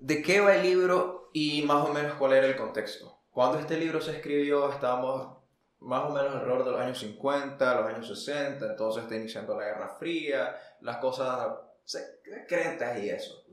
[0.01, 3.21] ¿De qué va el libro y más o menos cuál era el contexto?
[3.31, 5.39] Cuando este libro se escribió estábamos
[5.81, 9.67] más o menos alrededor de los años 50, los años 60, entonces está iniciando la
[9.67, 11.49] Guerra Fría, las cosas
[11.85, 13.45] secretas y eso.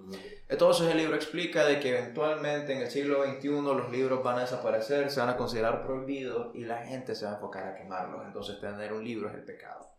[0.47, 4.41] Entonces el libro explica de que eventualmente en el siglo XXI los libros van a
[4.41, 8.25] desaparecer, se van a considerar prohibidos y la gente se va a enfocar a quemarlos,
[8.25, 9.94] entonces tener un libro es el pecado.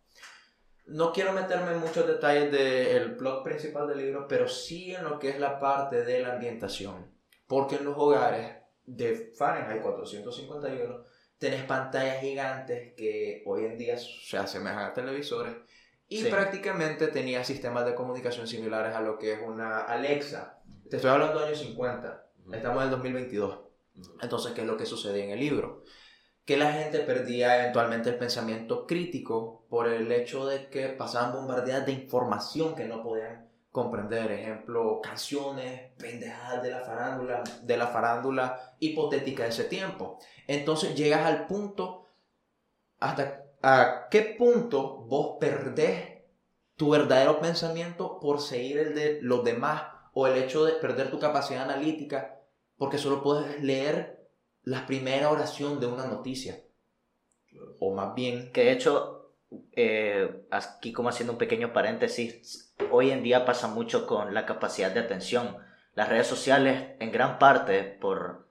[0.86, 5.18] No quiero meterme en muchos detalles del plot principal del libro, pero sí en lo
[5.18, 7.12] que es la parte de la ambientación.
[7.48, 11.04] Porque en los hogares de Fahrenheit 451
[11.38, 15.54] tenés pantallas gigantes que hoy en día se asemejan a televisores
[16.08, 20.60] y prácticamente tenía sistemas de comunicación similares a lo que es una Alexa.
[20.88, 23.58] Te estoy hablando de años 50, estamos en el 2022.
[24.22, 25.82] Entonces, ¿qué es lo que sucede en el libro?
[26.46, 31.86] que la gente perdía eventualmente el pensamiento crítico por el hecho de que pasaban bombardeadas
[31.86, 34.32] de información que no podían comprender.
[34.32, 40.18] Ejemplo, canciones, pendejadas de la farándula, de la farándula hipotética de ese tiempo.
[40.46, 42.06] Entonces llegas al punto,
[42.98, 46.22] hasta a qué punto vos perdés
[46.76, 51.18] tu verdadero pensamiento por seguir el de los demás o el hecho de perder tu
[51.18, 52.36] capacidad analítica
[52.76, 54.28] porque solo puedes leer
[54.62, 56.62] la primera oración de una noticia.
[57.80, 58.52] O más bien...
[58.52, 59.15] Que de hecho,
[59.72, 64.90] eh, aquí como haciendo un pequeño paréntesis, hoy en día pasa mucho con la capacidad
[64.90, 65.56] de atención.
[65.94, 68.48] Las redes sociales, en gran parte, por,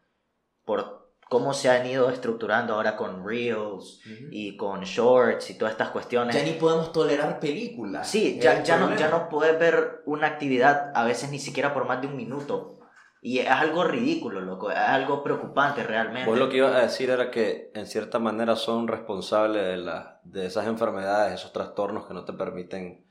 [0.63, 5.89] por cómo se han ido estructurando ahora con Reels y con Shorts y todas estas
[5.89, 6.35] cuestiones.
[6.35, 8.09] Ya ni podemos tolerar películas.
[8.09, 11.85] Sí, ya, ya, no, ya no puedes ver una actividad a veces ni siquiera por
[11.85, 12.79] más de un minuto
[13.21, 16.27] y es algo ridículo, loco, es algo preocupante realmente.
[16.27, 20.19] Pues lo que iba a decir era que en cierta manera son responsables de, la,
[20.23, 23.04] de esas enfermedades, esos trastornos que no te permiten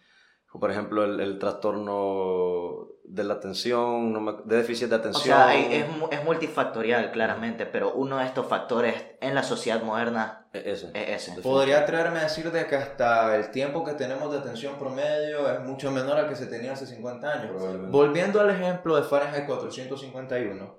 [0.58, 5.38] por ejemplo, el, trastorno de la atención, de déficit de atención.
[5.38, 10.46] O sea, es, es, multifactorial, claramente, pero uno de estos factores en la sociedad moderna
[10.52, 11.42] e, es ese.
[11.42, 15.60] Podría atreverme a decir de que hasta el tiempo que tenemos de atención promedio es
[15.60, 17.90] mucho menor al que se tenía hace 50 años.
[17.90, 20.78] Volviendo al ejemplo de Fahrenheit 451,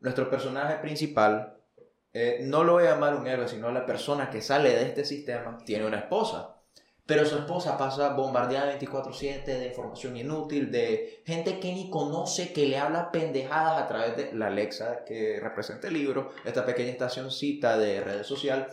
[0.00, 1.56] nuestro personaje principal,
[2.12, 5.04] eh, no lo voy a llamar un héroe, sino la persona que sale de este
[5.04, 6.53] sistema, tiene una esposa.
[7.06, 12.66] Pero su esposa pasa bombardeada 24/7 de información inútil, de gente que ni conoce, que
[12.66, 17.76] le habla pendejadas a través de la Alexa que representa el libro, esta pequeña estacioncita
[17.76, 18.68] de redes social.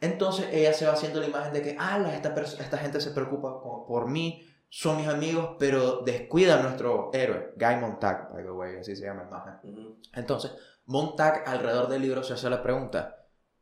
[0.00, 3.60] Entonces ella se va haciendo la imagen de que, ah, esta, esta gente se preocupa
[3.60, 8.76] por mí, son mis amigos, pero descuida a nuestro héroe, Guy Montag, by the way,
[8.76, 9.98] así se llama el imagen.
[10.14, 10.52] Entonces,
[10.86, 13.19] Montag alrededor del libro se hace la pregunta,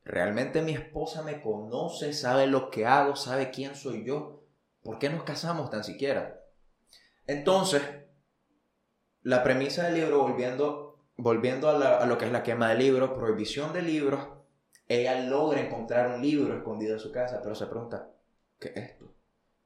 [0.09, 4.43] ¿Realmente mi esposa me conoce, sabe lo que hago, sabe quién soy yo?
[4.83, 6.41] ¿Por qué nos casamos tan siquiera?
[7.27, 7.83] Entonces,
[9.21, 13.75] la premisa del libro, volviendo, volviendo a, lo que es la quema del libro, prohibición
[13.75, 14.27] de libros,
[14.89, 18.09] ella logra encontrar un libro escondido en su casa, pero se pregunta,
[18.59, 19.13] ¿qué es esto?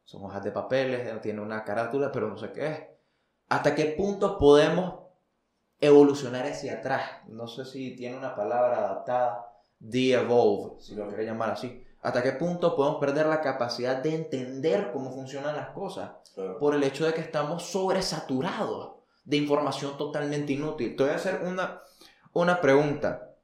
[0.02, 2.80] Son hojas de papeles, tiene una carátula, pero no sé qué es.
[3.48, 5.04] ¿Hasta qué punto podemos
[5.78, 7.28] evolucionar hacia atrás?
[7.28, 9.51] No sé si tiene una palabra adaptada
[9.82, 11.84] de-evolve, si lo querés llamar así.
[12.00, 16.10] ¿Hasta qué punto podemos perder la capacidad de entender cómo funcionan las cosas?
[16.58, 20.96] Por el hecho de que estamos sobresaturados de información totalmente inútil.
[20.96, 21.80] Te voy a hacer una,
[22.32, 23.36] una pregunta.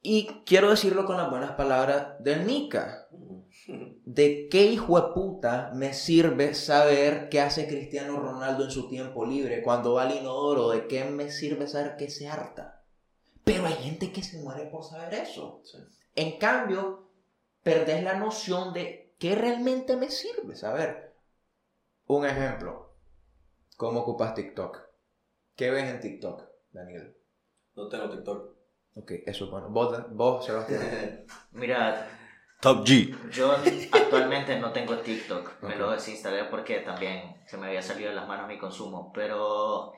[0.00, 3.06] Y quiero decirlo con las buenas palabras del Nika.
[4.04, 9.24] ¿De qué hijo de puta me sirve saber qué hace Cristiano Ronaldo en su tiempo
[9.24, 10.70] libre cuando va al inodoro?
[10.70, 12.81] ¿De qué me sirve saber qué se harta?
[13.44, 15.62] Pero hay gente que se muere por saber eso.
[16.14, 17.08] En cambio,
[17.62, 21.14] perdés la noción de qué realmente me sirve saber.
[22.06, 22.94] Un ejemplo.
[23.76, 24.80] ¿Cómo ocupas TikTok?
[25.56, 27.16] ¿Qué ves en TikTok, Daniel?
[27.74, 28.56] No tengo TikTok.
[28.94, 29.70] Ok, eso es bueno.
[29.70, 31.24] Vos, vos Sebastián.
[31.52, 32.06] Mira,
[32.60, 33.30] Top G.
[33.30, 33.50] yo
[33.90, 35.62] actualmente no tengo TikTok.
[35.62, 39.10] Me lo desinstalé porque también se me había salido de las manos mi consumo.
[39.12, 39.94] Pero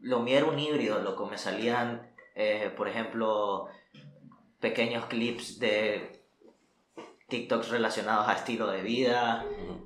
[0.00, 1.26] lo mío era un híbrido, loco.
[1.26, 3.68] Me salían, eh, por ejemplo,
[4.60, 6.20] pequeños clips de
[7.28, 9.44] TikToks relacionados a estilo de vida,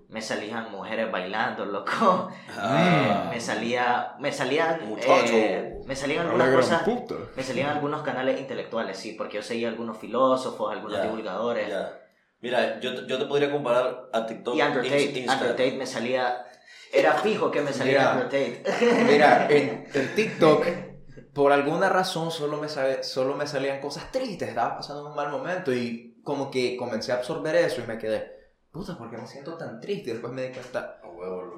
[0.08, 2.28] me salían mujeres bailando, loco.
[2.58, 3.26] Ah.
[3.28, 7.14] Me, me salía, me salían, eh, me salían algunas cosas, puta.
[7.36, 11.68] me salían algunos canales intelectuales, sí, porque yo seguía algunos filósofos, algunos Ya, divulgadores.
[11.68, 12.00] Ya.
[12.40, 15.26] Mira, yo, yo te podría comparar a TikTok Y Andrew Tate.
[15.28, 16.44] Andrew Tate me salía,
[16.92, 18.12] era fijo que me salía Mira.
[18.12, 18.62] Andrew Tate.
[19.04, 20.66] Mira, en, en TikTok,
[21.36, 24.48] por alguna razón, solo me, sabe- solo me salían cosas tristes.
[24.48, 28.32] Estaba pasando un mal momento y como que comencé a absorber eso y me quedé,
[28.72, 30.10] puta, ¿por qué me siento tan triste?
[30.10, 31.00] Y después me di cuenta,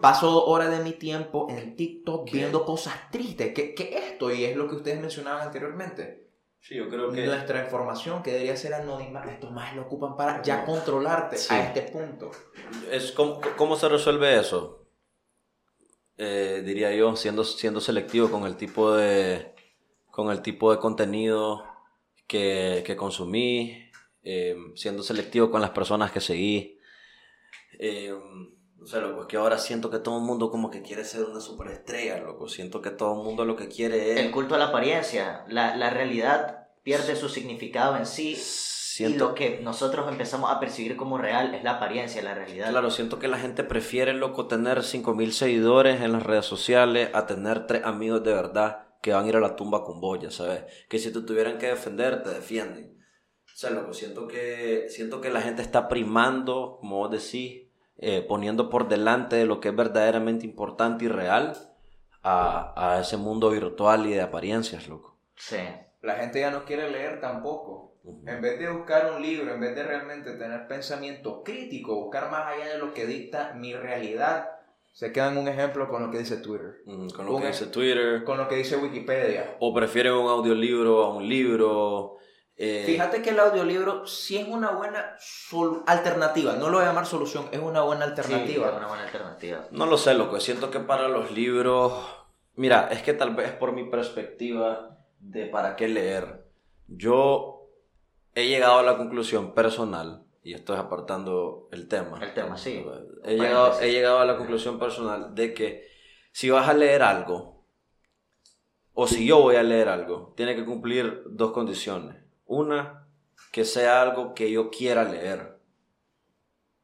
[0.03, 2.37] paso horas de mi tiempo en TikTok ¿Qué?
[2.39, 3.55] viendo cosas tristes.
[3.55, 4.31] ¿Qué, ¿Qué es esto?
[4.31, 6.29] Y es lo que ustedes mencionaban anteriormente.
[6.61, 7.25] Sí, yo creo que.
[7.25, 11.55] Nuestra información que debería ser anónima, estos más lo ocupan para ya controlarte Sí.
[11.55, 12.31] a este punto.
[12.91, 14.85] Es, ¿cómo, ¿Cómo se resuelve eso?
[16.17, 19.55] Eh, diría yo, siendo, siendo selectivo con el tipo de,
[20.19, 21.65] con el tipo de contenido
[22.27, 23.89] que, que consumí,
[24.25, 26.77] eh, siendo selectivo con las personas que seguí.
[27.79, 28.13] Eh,
[28.79, 31.23] no sé, loco, es que ahora siento que todo el mundo como que quiere ser
[31.23, 32.49] una superestrella, loco.
[32.49, 34.19] Siento que todo el mundo lo que quiere es...
[34.19, 38.37] El culto a la apariencia, la, la realidad pierde su significado en sí
[38.99, 42.71] y lo que nosotros empezamos a percibir como real es la apariencia, la realidad.
[42.71, 47.27] Claro, siento que la gente prefiere, loco, tener 5000 seguidores en las redes sociales a
[47.29, 50.65] tener tres amigos de verdad que van a ir a la tumba con boya, ¿sabes?
[50.89, 52.99] Que si te tuvieran que defender, te defienden.
[53.45, 58.23] O sea, loco, siento que, siento que la gente está primando, como vos decís, eh,
[58.23, 61.57] poniendo por delante de lo que es verdaderamente importante y real
[62.23, 65.19] a, a ese mundo virtual y de apariencias, loco.
[65.35, 65.59] Sí.
[66.01, 67.97] La gente ya no quiere leer tampoco.
[68.05, 72.47] En vez de buscar un libro, en vez de realmente tener pensamiento crítico, buscar más
[72.47, 74.49] allá de lo que dicta mi realidad,
[74.99, 77.67] se quedan un ejemplo con lo que dice Twitter, Mm, Con lo Un que dice
[77.67, 78.25] Twitter.
[78.25, 79.57] con lo que dice Wikipedia.
[79.61, 82.17] O prefieren un audiolibro a un libro.
[82.57, 86.89] eh, Fíjate que el audiolibro sí es una buena sol- alternativa, no lo voy a
[86.89, 88.71] llamar solución, es una buena Sí, alternativa.
[88.71, 89.69] es una buena alternativa.
[89.71, 90.41] No lo sé, loco.
[90.41, 91.93] Siento que para los libros.
[92.57, 96.45] Mira, es que tal vez por mi perspectiva de para qué leer.
[96.89, 97.69] Yo
[98.35, 102.19] he llegado a la conclusión personal, y esto es apartando el tema.
[102.23, 102.85] El tema, sí.
[103.25, 105.89] He llegado, he llegado a la conclusión personal de que
[106.33, 107.65] si vas a leer algo,
[108.93, 112.17] o si yo voy a leer algo, tiene que cumplir dos condiciones.
[112.47, 113.07] Una,
[113.53, 115.59] que sea algo que yo quiera leer.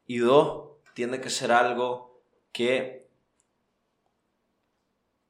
[0.07, 3.09] Y dos, tiene que ser algo que,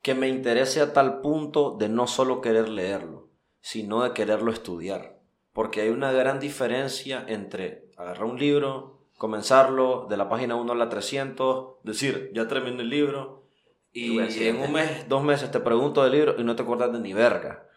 [0.03, 5.21] que me interese a tal punto de no solo querer leerlo, sino de quererlo estudiar.
[5.53, 10.77] Porque hay una gran diferencia entre agarrar un libro, comenzarlo de la página 1 a
[10.77, 13.43] la 300, decir, ya terminé el libro,
[13.93, 16.93] Y y en un mes, dos meses te pregunto del libro y no te acuerdas
[16.93, 17.69] de ni verga.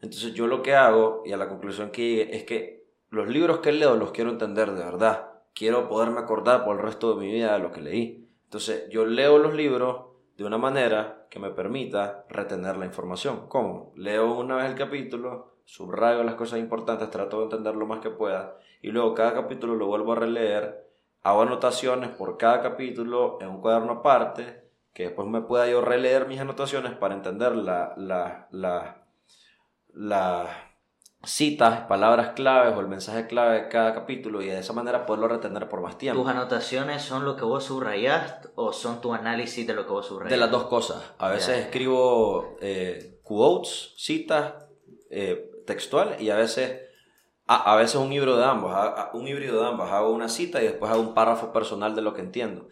[0.00, 3.58] Entonces yo lo que hago, y a la conclusión que llegué, es que los libros
[3.58, 5.30] que leo los quiero entender de verdad.
[5.54, 8.28] Quiero poderme acordar por el resto de mi vida de lo que leí.
[8.44, 13.46] Entonces yo leo los libros de una manera que me permita retener la información.
[13.48, 13.92] ¿Cómo?
[13.96, 18.10] Leo una vez el capítulo, subrayo las cosas importantes, trato de entender lo más que
[18.10, 20.86] pueda, y luego cada capítulo lo vuelvo a releer,
[21.22, 26.26] hago anotaciones por cada capítulo en un cuaderno aparte, que después me pueda yo releer
[26.26, 29.06] mis anotaciones para entender la, la, la,
[29.92, 30.48] las
[31.24, 35.28] citas, palabras claves o el mensaje clave de cada capítulo y de esa manera poderlo
[35.28, 36.22] retener por más tiempo.
[36.22, 40.06] ¿Tus anotaciones son lo que vos subrayaste o son tu análisis de lo que vos
[40.06, 40.34] subrayaste?
[40.34, 41.02] De las dos cosas.
[41.18, 44.54] A veces escribo eh, quotes, citas
[45.10, 46.87] eh, textual y a veces,
[47.48, 49.90] a, a veces un libro de ambos, a- a- un híbrido de ambos.
[49.90, 52.68] Hago una cita y después hago un párrafo personal de lo que entiendo.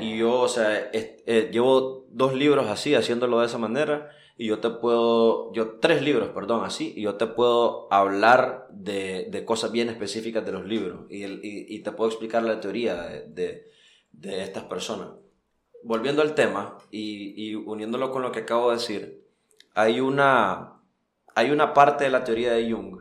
[0.00, 4.58] Y yo, o sea, eh, llevo dos libros así, haciéndolo de esa manera, y yo
[4.58, 9.70] te puedo, yo tres libros, perdón, así, y yo te puedo hablar de, de cosas
[9.70, 11.24] bien específicas de los libros, y,
[11.72, 12.96] y, te puedo explicar la teoría
[13.28, 13.64] de,
[14.10, 15.10] de, estas personas.
[15.84, 19.24] Volviendo al tema, y, y, uniéndolo con lo que acabo de decir,
[19.74, 20.80] hay una,
[21.36, 22.95] hay una parte de la teoría de Jung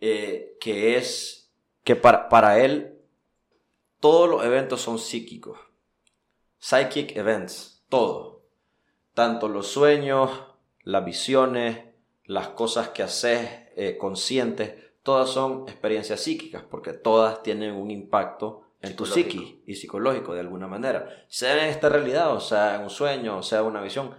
[0.00, 1.52] eh, que es
[1.84, 2.98] que para, para él
[4.00, 5.58] todos los eventos son psíquicos.
[6.58, 8.46] Psychic events, todo.
[9.14, 10.30] Tanto los sueños,
[10.82, 11.84] las visiones,
[12.24, 18.62] las cosas que haces eh, conscientes, todas son experiencias psíquicas, porque todas tienen un impacto
[18.80, 21.24] en tu psiqui y psicológico de alguna manera.
[21.28, 24.14] Sea en esta realidad, o sea en un sueño, o sea una visión,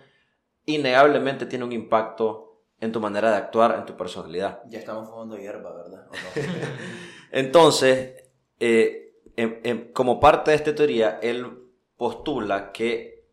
[0.65, 2.50] innegablemente tiene un impacto
[2.81, 4.61] en tu manera de actuar, en tu personalidad.
[4.67, 6.07] Ya estamos fumando hierba, ¿verdad?
[7.31, 8.25] Entonces,
[8.59, 9.13] eh,
[9.93, 11.59] como parte de esta teoría, él
[11.95, 13.23] postula que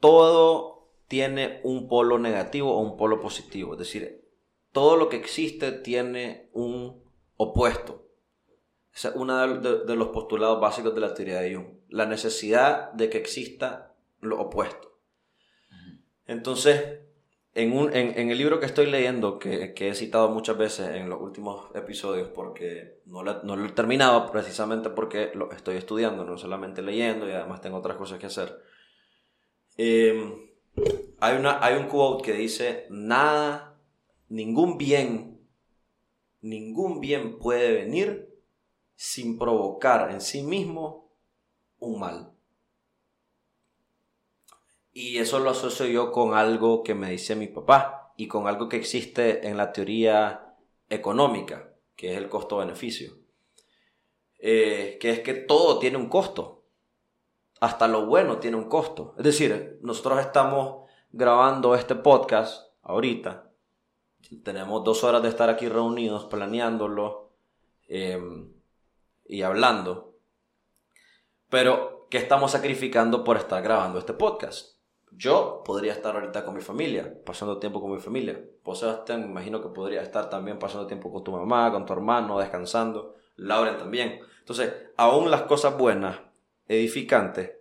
[0.00, 3.72] todo tiene un polo negativo o un polo positivo.
[3.74, 4.24] Es decir,
[4.70, 7.02] todo lo que existe tiene un
[7.36, 8.06] opuesto.
[8.94, 11.66] Ese es uno de, los postulados básicos de la teoría de Jung.
[11.88, 14.98] La necesidad de que exista lo opuesto.
[16.26, 17.00] Entonces,
[17.54, 21.10] en, un, en, el libro que estoy leyendo, que, que, he citado muchas veces en
[21.10, 26.24] los últimos episodios, porque no lo, no lo, he terminado precisamente porque lo estoy estudiando,
[26.24, 28.58] no solamente leyendo y además tengo otras cosas que hacer.
[29.76, 30.32] Em,
[31.20, 33.78] hay, una, hay un quote que dice, nada,
[34.30, 35.38] ningún bien,
[36.40, 38.32] ningún bien puede venir
[38.96, 41.12] sin provocar en sí mismo
[41.78, 42.31] un mal.
[44.92, 48.68] Y eso lo asocio yo con algo que me dice mi papá y con algo
[48.68, 50.54] que existe en la teoría
[50.90, 53.14] económica, que es el costo-beneficio.
[54.38, 56.64] Eh, que es que todo tiene un costo.
[57.60, 59.14] Hasta lo bueno tiene un costo.
[59.16, 63.50] Es decir, nosotros estamos grabando este podcast ahorita.
[64.42, 67.30] Tenemos dos horas de estar aquí reunidos, planeándolo
[67.88, 68.52] em,
[69.24, 70.16] y hablando.
[71.48, 74.71] Pero, ¿qué estamos sacrificando por estar grabando este podcast?
[75.16, 78.42] Yo podría estar ahorita con mi familia, pasando tiempo con mi familia.
[78.64, 81.92] Vos, Sebastián, me imagino que podría estar también pasando tiempo con tu mamá, con tu
[81.92, 83.16] hermano, descansando.
[83.36, 84.20] Lauren también.
[84.40, 86.18] Entonces, aún las cosas buenas,
[86.66, 87.52] edificantes,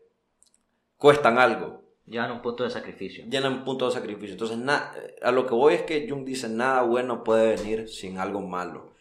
[0.97, 1.82] cuestan algo.
[2.06, 3.26] Llevan un punto de sacrificio.
[3.30, 4.34] Llevan un punto de sacrificio.
[4.34, 4.58] Entonces,
[5.22, 8.93] a lo que voy es que Jung dice, nada bueno puede venir sin algo malo.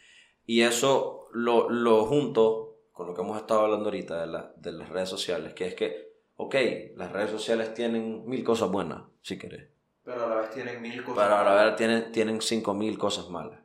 [0.45, 4.89] Y eso lo, lo junto con lo que hemos estado hablando ahorita de, de las
[4.91, 6.10] redes sociales, que es que
[6.43, 6.57] ok,
[6.97, 9.69] las redes sociales tienen mil cosas buenas, si querés.
[10.03, 12.97] Pero a la vez tienen mil cosas Pero a la vez tienen, tienen cinco mil
[12.99, 13.61] cosas malas.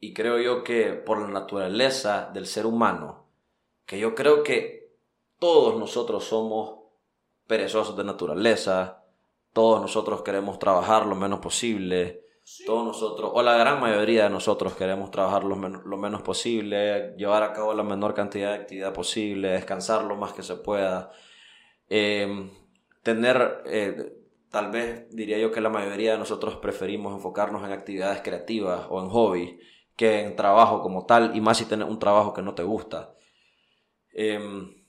[0.00, 3.26] Y creo yo que por la naturaleza del ser humano,
[3.86, 4.92] que yo creo que
[5.38, 6.78] todos nosotros somos
[7.46, 9.02] perezosos de naturaleza,
[9.54, 12.26] todos nosotros queremos trabajar lo menos posible,
[12.66, 17.42] todos nosotros, o la gran mayoría de nosotros queremos trabajar lo, lo menos posible, llevar
[17.42, 21.10] a cabo la menor cantidad de actividad posible, descansar lo más que se pueda
[21.88, 22.50] Em,
[23.02, 24.12] tener, eh,
[24.50, 29.02] tal vez diría yo que la mayoría de nosotros preferimos enfocarnos en actividades creativas o
[29.02, 29.60] en hobbies
[29.96, 33.14] que en trabajo como tal, y más si tienes un trabajo que no te gusta.
[34.12, 34.84] Em,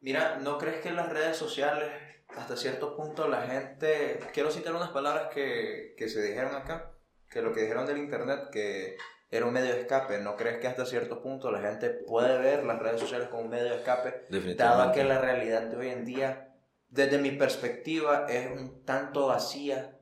[0.00, 1.90] Mira, ¿no crees que en las redes sociales,
[2.28, 4.20] hasta cierto punto, la gente...
[4.32, 6.92] Quiero citar unas palabras que, que se dijeron acá,
[7.28, 8.96] que lo que dijeron del Internet, que
[9.30, 10.18] era un medio de escape.
[10.18, 13.50] ¿No crees que hasta cierto punto la gente puede ver las redes sociales como un
[13.50, 14.26] medio de escape?
[14.56, 16.54] Dado que la realidad de hoy en día,
[16.88, 19.98] desde mi perspectiva, es un tanto vacía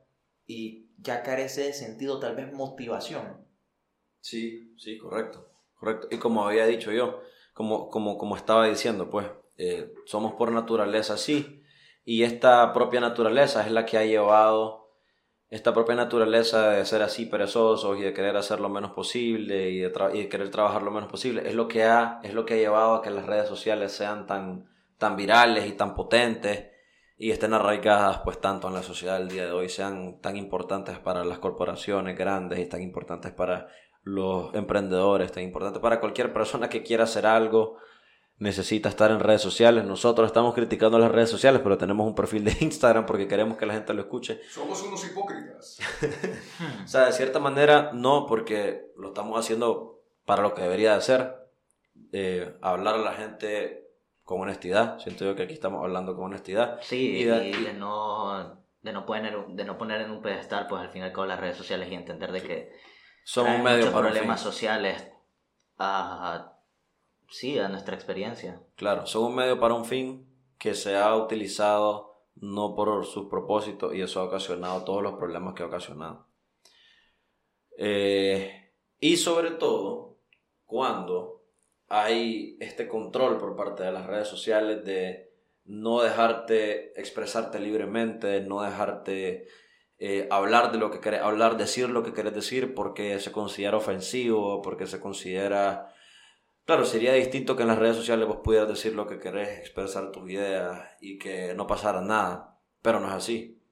[0.47, 3.45] y ya carece de sentido, tal vez motivación.
[4.21, 5.53] Sí, sí, correcto.
[5.75, 6.09] Correcto.
[6.11, 7.21] Y como había dicho yo,
[7.53, 9.27] como, como, como estaba diciendo, pues,
[9.59, 11.63] eh, somos por naturaleza así.
[12.05, 14.86] Y esta propia naturaleza es la que ha llevado
[15.49, 19.79] esta propia naturaleza de ser así perezosos y de querer hacer lo menos posible y
[19.79, 22.95] de, querer trabajar lo menos posible es lo que ha es lo que ha llevado
[22.95, 24.69] a que las redes sociales sean tan
[24.99, 26.71] tan virales y tan potentes
[27.17, 30.99] y estén arraigadas pues tanto en la sociedad del día de hoy sean tan importantes
[30.99, 33.69] para las corporaciones grandes y tan importantes para
[34.03, 37.79] los emprendedores tan importantes para cualquier persona que quiera hacer algo
[38.39, 39.85] necesita estar en redes sociales.
[39.85, 43.67] Nosotros estamos criticando las redes sociales, pero tenemos un perfil de Instagram porque queremos que
[43.67, 44.41] la gente lo escuche.
[44.49, 45.79] Somos unos hipócritas.
[46.85, 51.01] o sea, de cierta manera no, porque lo estamos haciendo para lo que debería de
[51.01, 51.37] ser.
[52.13, 53.87] Eh, hablar a la gente
[54.23, 54.99] con honestidad.
[54.99, 56.79] Siento yo que aquí estamos hablando con honestidad.
[56.83, 60.91] Sí, y de, no, de, no poner, de no poner en un pedestal, pues al
[60.91, 62.73] final con las redes sociales y entender de que
[63.25, 65.09] son un medio para problemas sociales
[65.79, 66.56] a
[67.29, 68.61] Sí, a nuestra experiencia.
[68.77, 70.27] Claro, son un medio para un fin
[70.59, 75.55] que se ha utilizado no por sus propósitos y eso ha ocasionado todos los problemas
[75.55, 76.27] que ha ocasionado.
[77.79, 80.19] Eh, y sobre todo
[80.65, 81.45] cuando
[81.89, 85.33] hay este control por parte de las redes sociales de
[85.65, 89.49] no dejarte expresarte libremente, no dejarte
[89.99, 93.77] eh, hablar de lo que querés hablar, decir lo que querés decir porque se considera
[93.77, 95.93] ofensivo, porque se considera...
[96.67, 100.11] Claro, sería distinto que en las redes sociales vos pudieras decir lo que querés, expresar
[100.11, 103.63] tus ideas y que no pasara nada, pero no es así.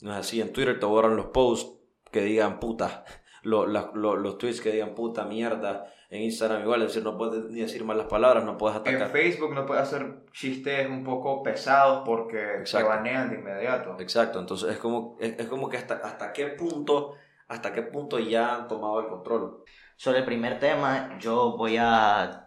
[0.00, 0.40] No es así.
[0.40, 1.80] En Twitter te borran los posts
[2.12, 3.04] que digan puta,
[3.42, 7.84] los tweets que digan puta mierda, en Instagram igual, es decir, no puedes ni decir
[7.84, 9.02] malas palabras, no puedes atacar.
[9.02, 13.96] En Facebook no puedes hacer chistes un poco pesados porque se banean de inmediato.
[13.98, 17.16] Exacto, entonces es como, es, como que hasta, hasta qué punto,
[17.48, 19.64] hasta qué punto ya han tomado el control.
[19.96, 22.43] Sobre el primer tema, yo voy a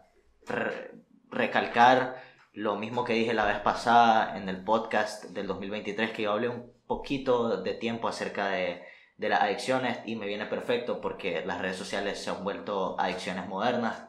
[1.30, 2.24] recalcar
[2.54, 6.50] lo mismo que dije la vez pasada en el podcast del 2023, que yo hablé
[6.50, 8.84] un poquito de tiempo acerca de
[9.18, 14.08] las adicciones y me viene perfecto porque las redes sociales se han vuelto adicciones modernas.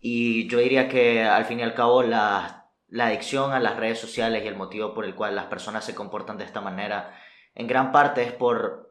[0.00, 3.98] Y yo diría que al fin y al cabo la, la adicción a las redes
[3.98, 7.18] sociales y el motivo por el cual las personas se comportan de esta manera
[7.54, 8.83] en gran parte es por,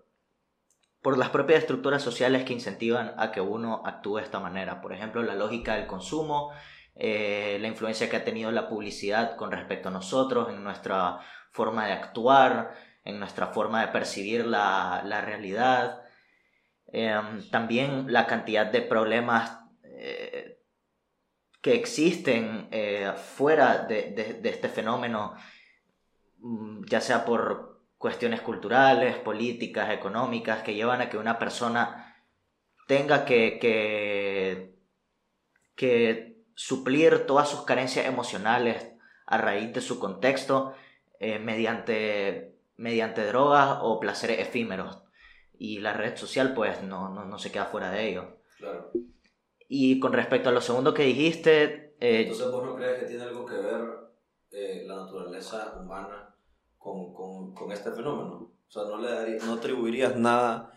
[1.03, 4.81] por las propias estructuras sociales que incentivan a que uno actúe de esta manera.
[4.81, 6.51] Por ejemplo, la lógica del consumo,
[6.95, 11.19] eh, la influencia que ha tenido la publicidad con respecto a nosotros, en nuestra
[11.51, 12.73] forma de actuar,
[13.03, 16.03] en nuestra forma de percibir la, la realidad.
[16.87, 20.61] Em, también la cantidad de problemas eh,
[21.61, 25.35] que existen eh, fuera de, de, este fenómeno,
[26.37, 27.72] mm, ya sea por
[28.03, 32.17] cuestiones culturales, políticas, económicas, que llevan a que una persona
[32.85, 34.75] tenga que, que,
[35.73, 38.91] que suplir todas sus carencias emocionales
[39.25, 40.73] a raíz de su contexto
[41.17, 45.01] eh, mediante mediante drogas o placeres efímeros.
[45.57, 48.35] Y la red social, pues, no, no, no se queda fuera de ello.
[48.57, 48.91] Claro.
[49.69, 51.95] Y con respecto a lo segundo que dijiste...
[52.01, 53.81] Eh, Entonces, ¿vos no crees que tiene algo que ver
[54.51, 56.32] eh, la naturaleza humana
[56.83, 58.51] con, con, con, este fenómeno?
[58.67, 60.71] O sea, ¿no, le no atribuirías nada,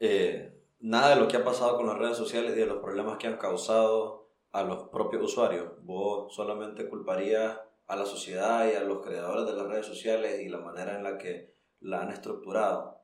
[0.00, 3.16] eh, nada de lo que ha pasado con las redes sociales y de los problemas
[3.16, 5.72] que han causado a los propios usuarios?
[5.82, 10.48] ¿Vos solamente culparías a la sociedad y a los creadores de las redes sociales y
[10.48, 13.00] la manera en la que la han estructurado.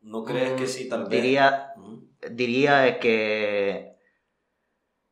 [0.00, 1.10] ¿No crees que sí, tal vez?
[1.10, 1.72] Diría,
[2.30, 3.92] diría que.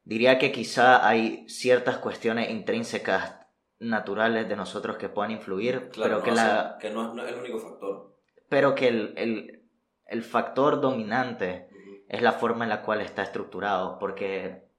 [0.02, 3.39] Diría que quizá hay ciertas cuestiones intrínsecas
[3.80, 8.16] naturales de nosotros que puedan influir, pero que, la, que no, es el único factor.
[8.48, 9.62] Pero que el, el,
[10.06, 11.68] el factor dominante
[12.08, 14.70] es la forma en la cual está estructurado, porque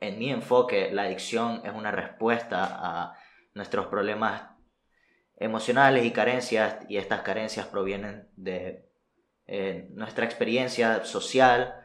[0.00, 3.14] en mi enfoque, la adicción es una respuesta a
[3.54, 4.50] nuestros problemas
[5.36, 8.88] emocionales y carencias, y estas carencias provienen de
[9.46, 11.82] eh, nuestra experiencia social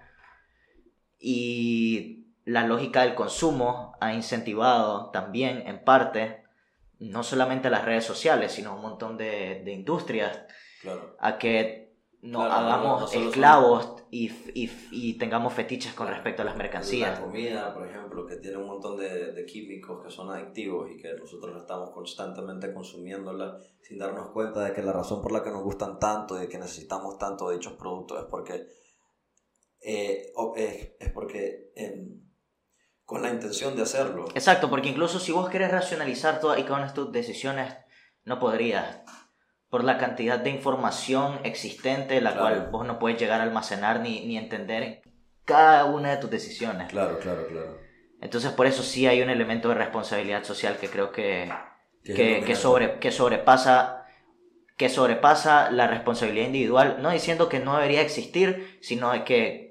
[1.20, 6.41] y la lógica del consumo ha incentivado también en parte
[7.02, 10.40] no solamente las redes sociales, sino un montón de, industrias
[11.20, 17.20] a que no hagamos esclavos y, y, y, tengamos fetiches con respecto a las mercancías.
[17.20, 20.98] La comida, por ejemplo, que tiene un montón de, de, químicos que son adictivos y
[20.98, 25.50] que nosotros estamos constantemente consumiéndola sin darnos cuenta de que la razón por la que
[25.50, 28.68] nos gustan tanto y de que necesitamos tanto de dichos productos es porque
[29.82, 31.72] eh, es, es, porque
[33.12, 34.30] con la intención de hacerlo.
[34.36, 37.74] Exacto, porque incluso si vos querés racionalizar todas y cada una de tus decisiones,
[38.24, 39.02] no podrías
[39.70, 44.26] por la cantidad de información existente, la cual vos no puedes llegar a almacenar ni,
[44.26, 45.02] ni entender
[45.44, 46.90] cada una de tus decisiones.
[46.90, 47.78] Claro, claro, claro.
[48.22, 51.52] Entonces, por eso sí hay un elemento de responsabilidad social que creo que,
[52.06, 54.06] que, que, sobre, que, sobrepasa,
[54.78, 59.71] que sobrepasa la responsabilidad individual, no diciendo que no debería existir, sino que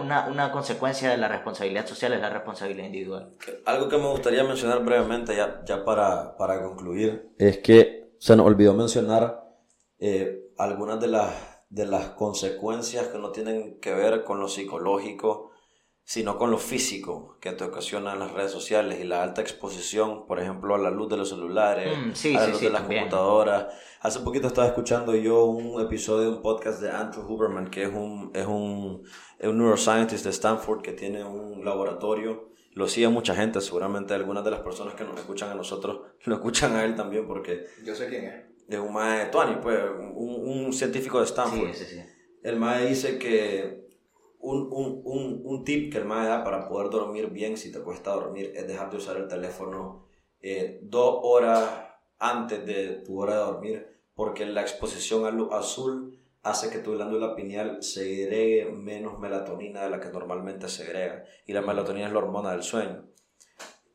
[0.00, 3.34] una, una consecuencia de la responsabilidad social es la responsabilidad individual.
[3.66, 8.46] Algo que me gustaría mencionar brevemente, ya, ya para, para concluir, es que se nos
[8.46, 9.44] olvidó mencionar
[9.98, 11.32] eh, algunas de las,
[11.68, 15.49] de las consecuencias que no tienen que ver con lo psicológico,
[16.10, 20.40] sino con lo físico que te ocasionan las redes sociales y la alta exposición, por
[20.40, 23.66] ejemplo, a la luz de los celulares, mm, a la luz de las computadoras.
[24.00, 27.94] Hace poquito estaba escuchando yo un episodio de un podcast de Andrew Huberman, que es
[27.94, 29.04] un, es un,
[29.38, 34.44] es un neuroscientist de Stanford que tiene un laboratorio lo sigue mucha gente, seguramente algunas
[34.44, 37.66] de las personas que nos escuchan a nosotros lo escuchan a él también porque...
[37.84, 38.44] Yo sé quién es.
[38.68, 39.78] Es un mae, Tony, pues,
[40.14, 41.72] un, un, científico de Stanford.
[41.72, 42.00] Sí, sí, sí.
[42.42, 43.79] El mae dice que
[44.40, 48.12] un, un, un, tip que el mae da para poder dormir bien si te cuesta
[48.12, 50.06] dormir es dejar de usar el teléfono
[50.40, 51.68] eh, dos horas
[52.18, 56.92] antes de tu hora de dormir, porque la exposición a luz azul hace que tu
[56.92, 61.24] glándula pineal segregue menos melatonina de la que normalmente segrega.
[61.46, 63.06] Y la melatonina es la hormona del sueño.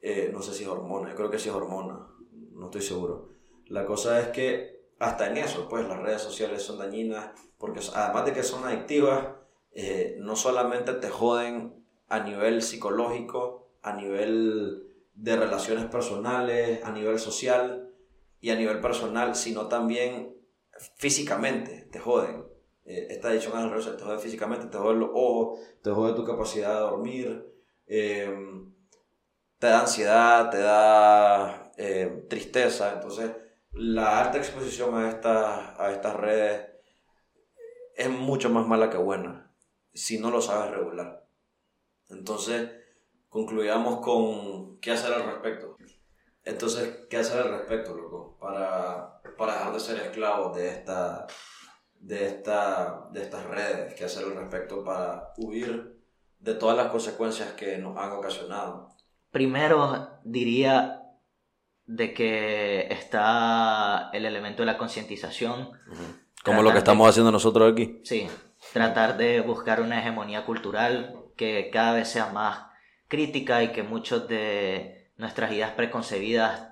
[0.02, 2.08] Eh, no sé si es hormona, yo creo que sí es hormona,
[2.52, 3.30] no estoy seguro.
[3.68, 8.26] La cosa es que hasta en eso, pues las redes sociales son dañinas, porque además
[8.26, 9.30] de que son adictivas,
[9.78, 17.20] eh, no solamente te joden a nivel psicológico, a nivel de relaciones personales, a nivel
[17.20, 17.92] social
[18.40, 20.34] y a nivel personal, sino también
[20.96, 22.46] físicamente te joden.
[22.86, 26.14] Eh, esta adicción a las redes te jode físicamente, te jode los ojos, te jode
[26.14, 27.46] tu capacidad de dormir,
[27.88, 28.74] em,
[29.60, 31.72] te da ansiedad, te da
[32.30, 32.94] tristeza.
[32.94, 33.32] Entonces,
[33.74, 35.10] la alta exposición a
[35.78, 36.62] a estas redes
[37.98, 39.45] es mucho más mala que buena
[39.96, 41.26] si no lo sabes regular.
[42.10, 42.70] Entonces,
[43.30, 45.78] concluyamos con qué hacer al respecto.
[46.44, 48.38] Entonces, ¿qué hacer al respecto, loco?
[48.40, 51.26] Para, para dejar de ser esclavos de, esta,
[52.00, 53.96] de, esta, de estas redes.
[53.96, 56.00] ¿Qué hacer al respecto para huir
[56.40, 58.90] de todas las consecuencias que nos han ocasionado?
[59.32, 61.02] Primero, diría
[61.86, 65.72] de que está el elemento de la concientización.
[66.44, 68.02] Como lo que estamos haciendo nosotros aquí.
[68.04, 68.28] Sí,
[68.76, 72.66] tratar de buscar una hegemonía cultural que cada vez sea más
[73.08, 76.72] crítica y que muchos de nuestras ideas preconcebidas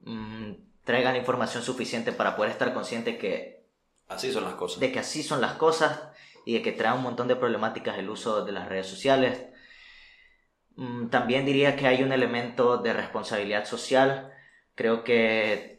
[0.00, 3.62] mm, traigan información suficiente para poder estar conscientes que
[4.08, 4.80] así son las cosas.
[4.80, 6.08] De que así son las cosas
[6.44, 9.40] y de que trae un montón de problemáticas el uso de las redes sociales.
[10.74, 14.32] Mm, también diría que hay un elemento de responsabilidad social.
[14.74, 15.77] Creo que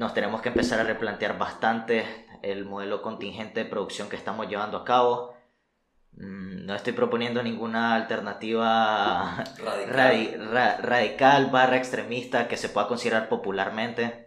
[0.00, 2.06] nos tenemos que empezar a replantear bastante
[2.40, 5.36] el modelo contingente de producción que estamos llevando a cabo.
[6.14, 9.44] Mm, no estoy proponiendo ninguna alternativa
[10.82, 14.26] radical, barra extremista que se pueda considerar popularmente,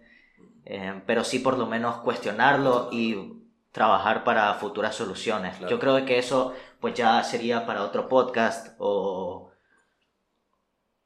[0.66, 5.60] eh, pero sí por lo menos cuestionarlo y trabajar para futuras soluciones.
[5.68, 9.50] Yo creo que eso pues ya sería para otro podcast o,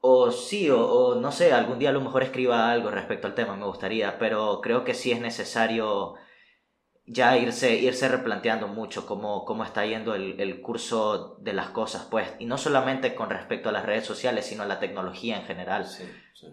[0.09, 3.35] o sí, o, o, no sé, algún día a lo mejor escriba algo respecto al
[3.35, 6.15] tema, me gustaría, pero creo que sí es necesario
[7.05, 12.07] ya irse, irse replanteando mucho cómo, cómo está yendo el, el, curso de las cosas,
[12.09, 15.45] pues, y no solamente con respecto a las redes sociales, sino a la tecnología en
[15.45, 15.85] general.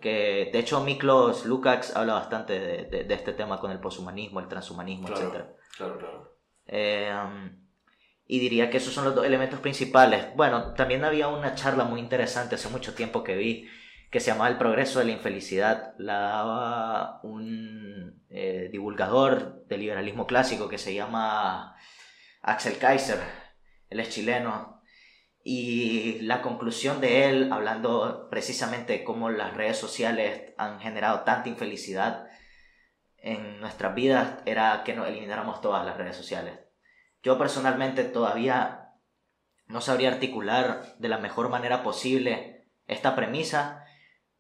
[0.01, 4.49] Que, de hecho, Miklos Lukács habla bastante de, de, este tema con el poshumanismo, el
[4.49, 5.47] transhumanismo, etc.
[5.77, 6.37] Claro, claro.
[6.67, 7.13] Eh,
[8.27, 10.35] y diría que esos son los dos elementos principales.
[10.35, 13.69] Bueno, también había una charla muy interesante hace mucho tiempo que vi
[14.11, 15.95] que se llamaba El progreso de la infelicidad.
[15.99, 21.77] La daba un eh, divulgador del liberalismo clásico que se llama
[22.43, 23.19] Axel Kaiser.
[23.91, 24.83] Él es chileno.
[25.43, 31.51] Y la conclusión de él, hablando precisamente de cómo las redes sociales han generado tanta
[31.51, 32.29] infelicidad
[33.19, 36.64] en nuestras vidas, era que nos elimináramos todas las redes sociales.
[37.25, 38.93] Yo personalmente todavía
[39.67, 43.87] no sabría articular de la mejor manera posible esta premisa,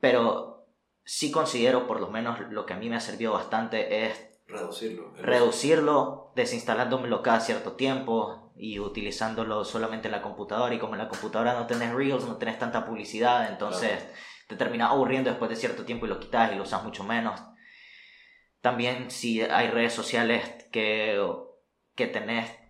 [0.00, 0.68] pero
[1.02, 5.14] sí considero, por lo menos lo que a mí me ha servido bastante es reducirlo.
[5.14, 10.74] Reducirlo, desinstalándomelo cada cierto tiempo y utilizándolo solamente en la computadora.
[10.74, 14.06] Y como en la computadora no tenés Reels, no tenés tanta publicidad, entonces
[14.46, 17.40] te terminas aburriendo después de cierto tiempo y lo quitas y lo usas mucho menos.
[18.60, 21.18] También si hay redes sociales que,
[21.94, 22.63] que tenés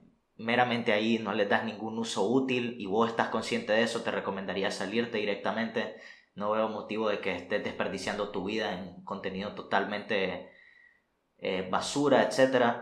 [0.45, 4.11] meramente ahí, no les das ningún uso útil y vos estás consciente de eso, te
[4.11, 5.97] recomendaría salirte directamente
[6.35, 10.51] no veo motivo de que estés desperdiciando tu vida en contenido totalmente
[11.39, 12.77] eh, basura, etc.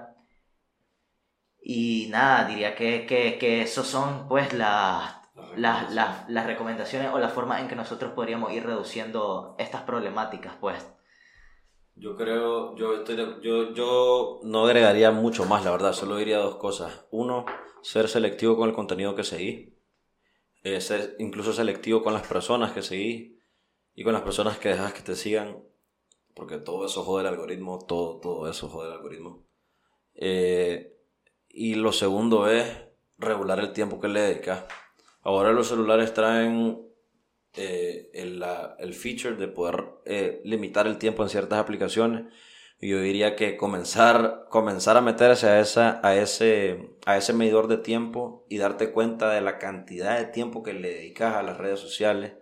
[1.62, 5.16] Y nada, diría que, que, que esos son pues las,
[5.56, 10.86] las, las, recomendaciones o la forma en que nosotros podríamos ir reduciendo estas problemáticas, pues.
[11.94, 16.56] Yo creo, yo, estoy, yo, yo no agregaría mucho más, la verdad, solo diría dos
[16.56, 17.06] cosas.
[17.10, 17.44] Uno,
[17.82, 19.70] ser selectivo con el contenido que seguís,
[20.62, 23.32] eh, ser incluso selectivo con las personas que seguís,
[23.94, 25.62] y con las personas que dejas que te sigan,
[26.34, 29.44] porque todo eso jode el algoritmo, todo, todo eso jode el algoritmo.
[30.14, 30.96] Eh,
[31.48, 32.66] y lo segundo es
[33.18, 34.64] regular el tiempo que le dedicas.
[35.20, 36.80] Ahora los celulares traen
[37.54, 38.42] eh, el,
[38.78, 42.32] el, feature de poder eh, limitar el tiempo en ciertas aplicaciones.
[42.80, 47.78] Yo diría que comenzar, comenzar a meterse a, esa, a, ese, a ese medidor de
[47.78, 51.78] tiempo y darte cuenta de la cantidad de tiempo que le dedicas a las redes
[51.78, 52.32] sociales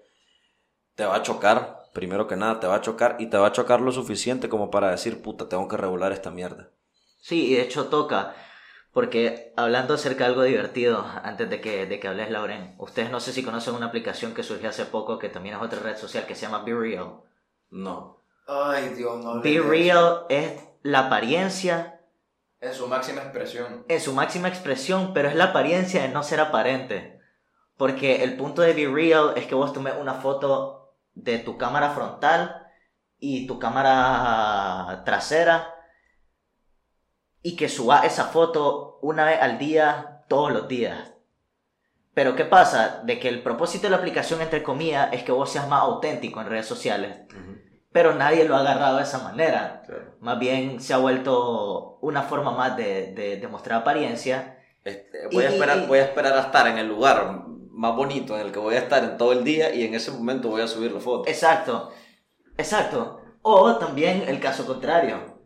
[1.01, 3.53] te va a chocar, primero que nada, te va a chocar y te va a
[3.53, 6.73] chocar lo suficiente como para decir, puta, tengo que regular esta mierda.
[7.23, 8.35] Sí, y de hecho toca,
[8.93, 13.21] porque hablando acerca de algo divertido, antes de que, de que hables, Lauren, ustedes no
[13.21, 16.27] sé si conocen una aplicación que surgió hace poco, que también es otra red social,
[16.27, 17.25] que se llama Vireo.
[17.71, 18.23] No.
[18.47, 19.41] Ay, Dios, no.
[19.41, 22.01] Be real es la apariencia
[22.61, 23.85] En su máxima expresión.
[23.89, 27.21] en su máxima expresión, pero es la apariencia de no ser aparente.
[27.77, 31.91] Porque el punto de Be Real es que vos tomes una foto de tu cámara
[31.91, 32.67] frontal
[33.19, 35.75] y tu cámara trasera
[37.43, 41.15] y que suba esa foto una vez al día, todos los días.
[42.15, 43.03] Pero ¿qué pasa?
[43.05, 46.41] De que el propósito de la aplicación, entre comillas, es que vos seas más auténtico
[46.41, 47.19] en redes sociales.
[47.93, 49.83] Pero nadie lo ha agarrado de esa manera.
[49.87, 50.17] Claro.
[50.21, 54.59] Más bien se ha vuelto una forma más de, de, de mostrar apariencia.
[54.85, 58.47] Este, voy, a esperar, voy a esperar a estar en el lugar más bonito en
[58.47, 60.69] el que voy a estar en todo el día y en ese momento voy a
[60.69, 61.29] subir la foto.
[61.29, 61.91] Exacto,
[62.57, 63.21] exacto.
[63.43, 65.40] O también el caso contrario.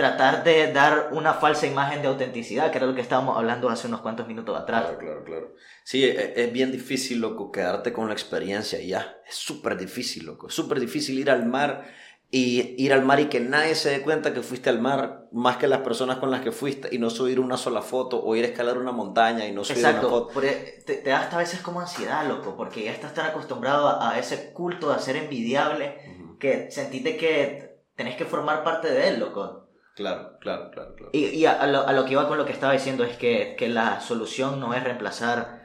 [0.00, 3.86] Tratar de dar una falsa imagen de autenticidad, que era lo que estábamos hablando hace
[3.86, 4.84] unos cuantos minutos atrás.
[4.84, 5.54] Claro, claro, claro.
[5.84, 9.18] Sí, e- es, bien difícil, loco, quedarte con la experiencia ya.
[9.28, 10.48] Es súper difícil, loco.
[10.48, 11.84] Es súper difícil ir al mar
[12.30, 15.58] y ir al mar y que nadie se dé cuenta que fuiste al mar más
[15.58, 18.44] que las personas con las que fuiste y no subir una sola foto o ir
[18.44, 20.32] a escalar una montaña y no subir una Exacto, foto.
[20.32, 23.26] por- e, te, te da hasta a veces como ansiedad, loco, porque ya estás tan
[23.26, 26.38] acostumbrado a, a ese culto de ser envidiable Ujú.
[26.38, 29.66] que sentiste que tenés que formar parte de él, loco.
[29.96, 31.10] Claro, claro, claro, claro.
[31.12, 33.16] Y, y a, a lo, a lo que iba con lo que estaba diciendo es
[33.16, 35.62] que, que la solución no es reemplazar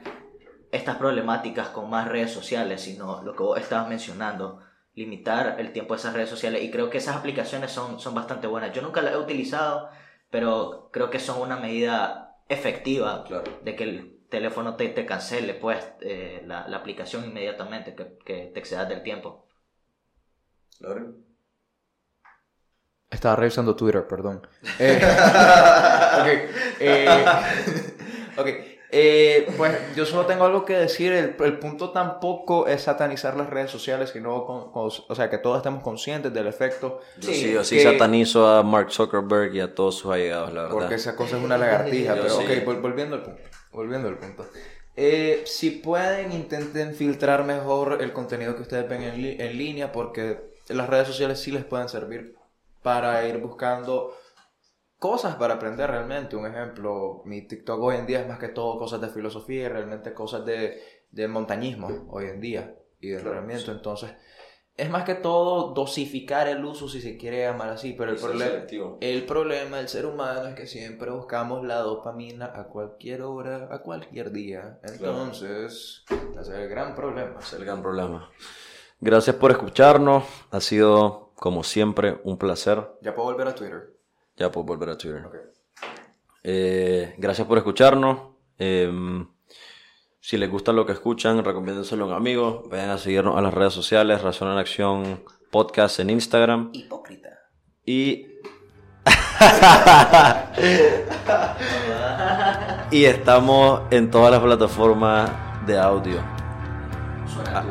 [0.72, 4.60] estas problemáticas con más redes sociales, sino lo que vos estabas mencionando,
[4.94, 6.62] limitar el tiempo de esas redes sociales.
[6.62, 8.72] Y creo que esas aplicaciones son, son bastante buenas.
[8.72, 9.88] Yo nunca las he utilizado,
[10.30, 13.58] pero creo que son una medida efectiva Claro.
[13.62, 18.50] de que el teléfono te, te cancele pues eh, la, la aplicación inmediatamente, que, que
[18.52, 19.46] te excedas del tiempo.
[20.78, 21.14] Claro.
[23.10, 24.46] Estaba revisando Twitter, perdón.
[24.78, 24.98] Eh,
[26.20, 26.26] ok.
[26.80, 27.24] eh,
[28.36, 28.46] ok,
[28.90, 31.12] eh, pues yo solo tengo algo que decir.
[31.12, 35.38] El, el punto tampoco es satanizar las redes sociales, sino con- con- o sea, que
[35.38, 37.00] todos estemos conscientes del efecto.
[37.18, 40.62] Yo Sí, yo sí que- satanizo a Mark Zuckerberg y a todos sus allegados, la
[40.62, 40.74] verdad.
[40.76, 42.14] Porque esa cosa es una lagartija.
[42.14, 42.42] Pero sí.
[42.44, 43.42] ok, vol- volviendo al punto.
[43.72, 44.46] Volviendo al punto.
[44.96, 49.92] Eh, si pueden, intenten filtrar mejor el contenido que ustedes ven en, li- en línea,
[49.92, 52.34] porque las redes sociales sí les pueden servir
[52.86, 54.14] para ir buscando
[54.96, 56.36] cosas para aprender realmente.
[56.36, 59.68] Un ejemplo, mi TikTok hoy en día es más que todo cosas de filosofía y
[59.68, 60.80] realmente cosas de,
[61.10, 63.70] de montañismo hoy en día y de Claro, sí.
[63.72, 64.12] Entonces,
[64.76, 68.66] es más que todo dosificar el uso, si se quiere llamar así, pero el problema...
[69.00, 73.82] El problema del ser humano es que siempre buscamos la dopamina a cualquier hora, a
[73.82, 74.78] cualquier día.
[74.84, 77.40] Entonces, ese es el gran problema.
[77.40, 78.30] Es el gran problema.
[79.00, 80.22] Gracias por escucharnos.
[80.52, 82.84] Ha sido, como siempre, un placer.
[83.02, 83.94] Ya puedo volver a Twitter.
[84.36, 85.22] Ya puedo volver a Twitter.
[86.42, 88.32] Eh, gracias por escucharnos.
[88.58, 88.90] Eh,
[90.20, 92.64] si les gusta lo que escuchan, recomiéndenselo a un amigo.
[92.68, 95.22] Vayan a seguirnos a las redes sociales, Razón en Acción
[95.52, 96.70] Podcast en Instagram.
[96.72, 97.28] Hipócrita.
[97.84, 98.26] Y.
[102.90, 105.30] y estamos en todas las plataformas
[105.64, 106.20] de audio.
[107.32, 107.64] Suena